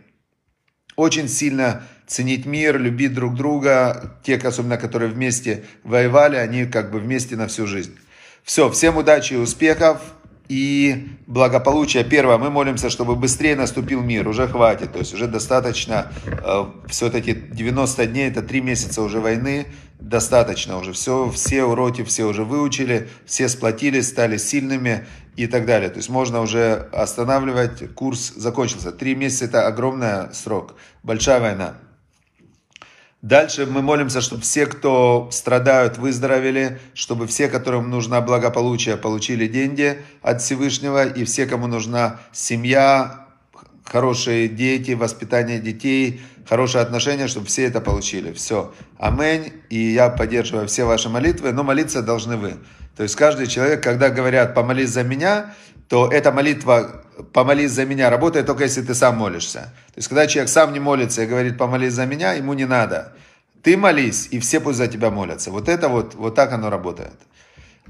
Очень 0.97 1.29
сильно 1.29 1.83
ценить 2.11 2.45
мир, 2.45 2.79
любить 2.79 3.15
друг 3.15 3.35
друга. 3.35 4.19
Те, 4.25 4.37
особенно, 4.37 4.77
которые 4.77 5.11
вместе 5.11 5.65
воевали, 5.85 6.37
они 6.37 6.65
как 6.65 6.91
бы 6.91 6.99
вместе 6.99 7.37
на 7.37 7.47
всю 7.47 7.67
жизнь. 7.67 7.97
Все, 8.43 8.69
всем 8.71 8.97
удачи 8.97 9.35
и 9.35 9.37
успехов 9.37 10.01
и 10.49 11.09
благополучия. 11.29 12.03
Первое, 12.03 12.37
мы 12.37 12.51
молимся, 12.51 12.91
чтобы 12.91 13.15
быстрее 13.15 13.55
наступил 13.55 14.03
мир, 14.03 14.27
уже 14.27 14.49
хватит, 14.49 14.93
то 14.93 14.99
есть 14.99 15.15
уже 15.15 15.29
достаточно, 15.29 16.11
э, 16.27 16.65
все-таки 16.89 17.33
90 17.33 18.07
дней, 18.07 18.29
это 18.29 18.43
3 18.43 18.61
месяца 18.61 19.03
уже 19.03 19.21
войны, 19.21 19.67
достаточно 20.01 20.79
уже, 20.79 20.93
все, 20.93 21.31
все 21.31 21.63
уроки 21.63 22.03
все 22.03 22.25
уже 22.25 22.43
выучили, 22.43 23.09
все 23.25 23.49
сплотились, 23.49 24.09
стали 24.09 24.39
сильными 24.39 25.07
и 25.37 25.47
так 25.47 25.67
далее. 25.67 25.91
То 25.91 25.99
есть 25.99 26.09
можно 26.09 26.41
уже 26.41 26.89
останавливать, 26.91 27.95
курс 27.95 28.33
закончился. 28.35 28.91
Три 28.91 29.15
месяца 29.15 29.45
это 29.45 29.69
огромный 29.69 30.35
срок, 30.35 30.75
большая 31.05 31.41
война. 31.41 31.77
Дальше 33.23 33.67
мы 33.67 33.83
молимся, 33.83 34.23
чтобы 34.23 34.43
все, 34.43 34.65
кто 34.65 35.29
страдают, 35.31 35.99
выздоровели, 35.99 36.81
чтобы 36.95 37.27
все, 37.27 37.49
которым 37.49 37.91
нужна 37.91 38.23
благополучие, 38.23 38.97
получили 38.97 39.47
деньги 39.47 40.01
от 40.23 40.41
Всевышнего, 40.41 41.07
и 41.07 41.25
все, 41.25 41.45
кому 41.45 41.67
нужна 41.67 42.21
семья, 42.33 43.27
хорошие 43.85 44.49
дети, 44.49 44.93
воспитание 44.93 45.59
детей, 45.59 46.23
хорошие 46.49 46.81
отношения, 46.81 47.27
чтобы 47.27 47.47
все 47.47 47.65
это 47.65 47.83
получили. 47.83 48.33
Все. 48.33 48.73
Аминь. 48.99 49.53
И 49.69 49.93
я 49.93 50.09
поддерживаю 50.09 50.67
все 50.67 50.85
ваши 50.85 51.11
молитвы, 51.11 51.53
но 51.53 51.63
молиться 51.63 52.01
должны 52.01 52.39
вы. 52.39 52.55
То 52.97 53.03
есть 53.03 53.17
каждый 53.17 53.49
человек, 53.49 53.83
когда 53.83 54.09
говорят 54.09 54.55
«помолись 54.55 54.91
за 54.91 55.03
меня», 55.03 55.55
то 55.89 56.09
эта 56.09 56.33
молитва 56.33 57.00
«помолись 57.33 57.73
за 57.73 57.85
меня» 57.85 58.11
работает 58.11 58.47
только 58.47 58.65
если 58.65 58.83
ты 58.83 58.95
сам 58.95 59.17
молишься. 59.17 59.73
То 59.89 59.97
есть, 59.97 60.09
когда 60.09 60.27
человек 60.27 60.49
сам 60.49 60.73
не 60.73 60.81
молится 60.81 61.23
и 61.23 61.27
говорит 61.27 61.59
«помолись 61.59 61.93
за 61.93 62.07
меня», 62.07 62.33
ему 62.33 62.55
не 62.55 62.65
надо. 62.65 63.13
Ты 63.63 63.77
молись, 63.77 64.29
и 64.31 64.39
все 64.41 64.61
пусть 64.61 64.79
за 64.79 64.89
тебя 64.89 65.11
молятся. 65.11 65.51
Вот 65.51 65.69
это 65.69 65.89
вот, 65.89 66.15
вот 66.15 66.35
так 66.35 66.53
оно 66.53 66.71
работает. 66.71 67.13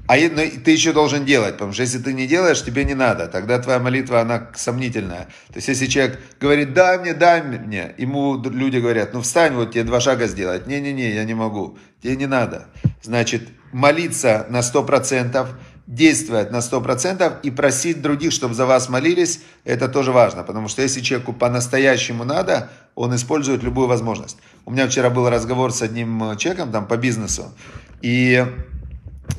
А 0.07 0.15
но 0.15 0.41
ты 0.63 0.71
еще 0.71 0.93
должен 0.93 1.25
делать, 1.25 1.53
потому 1.53 1.73
что 1.73 1.83
если 1.83 1.99
ты 1.99 2.11
не 2.13 2.27
делаешь, 2.27 2.63
тебе 2.63 2.83
не 2.83 2.95
надо. 2.95 3.27
Тогда 3.27 3.59
твоя 3.59 3.79
молитва, 3.79 4.19
она 4.19 4.49
сомнительная. 4.55 5.29
То 5.47 5.55
есть, 5.55 5.67
если 5.67 5.85
человек 5.85 6.19
говорит, 6.39 6.73
дай 6.73 6.97
мне, 6.99 7.13
дай 7.13 7.41
мне, 7.41 7.93
ему 7.97 8.41
люди 8.43 8.77
говорят, 8.77 9.13
ну 9.13 9.21
встань, 9.21 9.53
вот 9.53 9.71
тебе 9.71 9.83
два 9.83 10.01
шага 10.01 10.27
сделать. 10.27 10.67
Не-не-не, 10.67 11.11
я 11.13 11.23
не 11.23 11.35
могу. 11.35 11.77
Тебе 12.01 12.15
не 12.15 12.25
надо. 12.25 12.65
Значит, 13.01 13.47
молиться 13.71 14.45
на 14.49 14.61
сто 14.61 14.83
процентов– 14.83 15.49
действовать 15.87 16.51
на 16.51 16.57
100% 16.57 17.41
и 17.43 17.51
просить 17.51 18.01
других, 18.01 18.31
чтобы 18.31 18.53
за 18.53 18.65
вас 18.65 18.89
молились, 18.89 19.41
это 19.65 19.89
тоже 19.89 20.11
важно. 20.11 20.43
Потому 20.43 20.67
что 20.67 20.81
если 20.81 21.01
человеку 21.01 21.33
по-настоящему 21.33 22.23
надо, 22.23 22.69
он 22.95 23.15
использует 23.15 23.63
любую 23.63 23.87
возможность. 23.87 24.37
У 24.65 24.71
меня 24.71 24.87
вчера 24.87 25.09
был 25.09 25.29
разговор 25.29 25.73
с 25.73 25.81
одним 25.81 26.37
человеком 26.37 26.71
там, 26.71 26.85
по 26.87 26.97
бизнесу, 26.97 27.53
и 28.01 28.45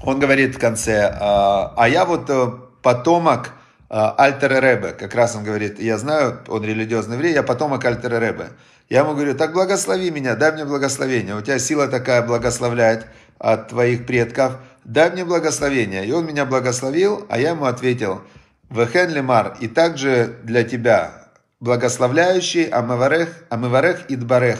он 0.02 0.18
говорит 0.20 0.57
в 0.57 0.59
конце, 0.59 1.16
а, 1.20 1.74
а 1.76 1.88
я 1.88 2.05
вот 2.05 2.28
э, 2.28 2.50
потомок 2.83 3.52
Альтера 3.92 4.59
Ребе. 4.61 4.92
Как 4.92 5.14
раз 5.14 5.37
он 5.37 5.44
говорит, 5.44 5.78
я 5.78 5.98
знаю, 5.98 6.40
он 6.48 6.64
религиозный 6.64 7.16
еврей, 7.16 7.35
я 7.35 7.42
потомок 7.42 7.85
Альтера 7.85 8.18
Ребе. 8.18 8.48
Я 8.88 9.00
ему 9.00 9.12
говорю, 9.12 9.35
так 9.35 9.52
благослови 9.52 10.11
меня, 10.11 10.35
дай 10.35 10.52
мне 10.52 10.64
благословение. 10.64 11.37
У 11.37 11.42
тебя 11.42 11.59
сила 11.59 11.88
такая 11.88 12.22
благословляет 12.22 13.07
от 13.38 13.68
твоих 13.68 14.07
предков, 14.07 14.57
дай 14.85 15.11
мне 15.11 15.25
благословение. 15.25 16.07
И 16.07 16.12
он 16.12 16.27
меня 16.27 16.45
благословил, 16.45 17.27
а 17.29 17.38
я 17.38 17.51
ему 17.51 17.64
ответил, 17.64 18.23
Вехен 18.71 19.11
лемар, 19.11 19.57
и 19.61 19.68
также 19.68 20.38
для 20.45 20.64
тебя 20.64 21.29
благословляющий 21.61 22.64
Амыварех, 22.64 23.45
Амыварех 23.51 24.11
Идбарех. 24.11 24.59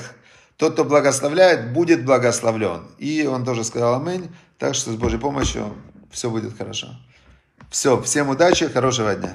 Тот, 0.57 0.75
кто 0.75 0.85
благословляет, 0.85 1.73
будет 1.73 2.05
благословлен. 2.05 2.83
И 2.99 3.27
он 3.27 3.45
тоже 3.45 3.65
сказал 3.65 4.01
аминь. 4.01 4.31
Так 4.59 4.77
что 4.77 4.93
с 4.93 4.97
Божьей 4.97 5.19
помощью 5.19 5.75
все 6.11 6.31
будет 6.31 6.57
хорошо. 6.57 6.89
Все, 7.71 8.01
всем 8.03 8.29
удачи, 8.29 8.69
хорошего 8.69 9.15
дня. 9.15 9.33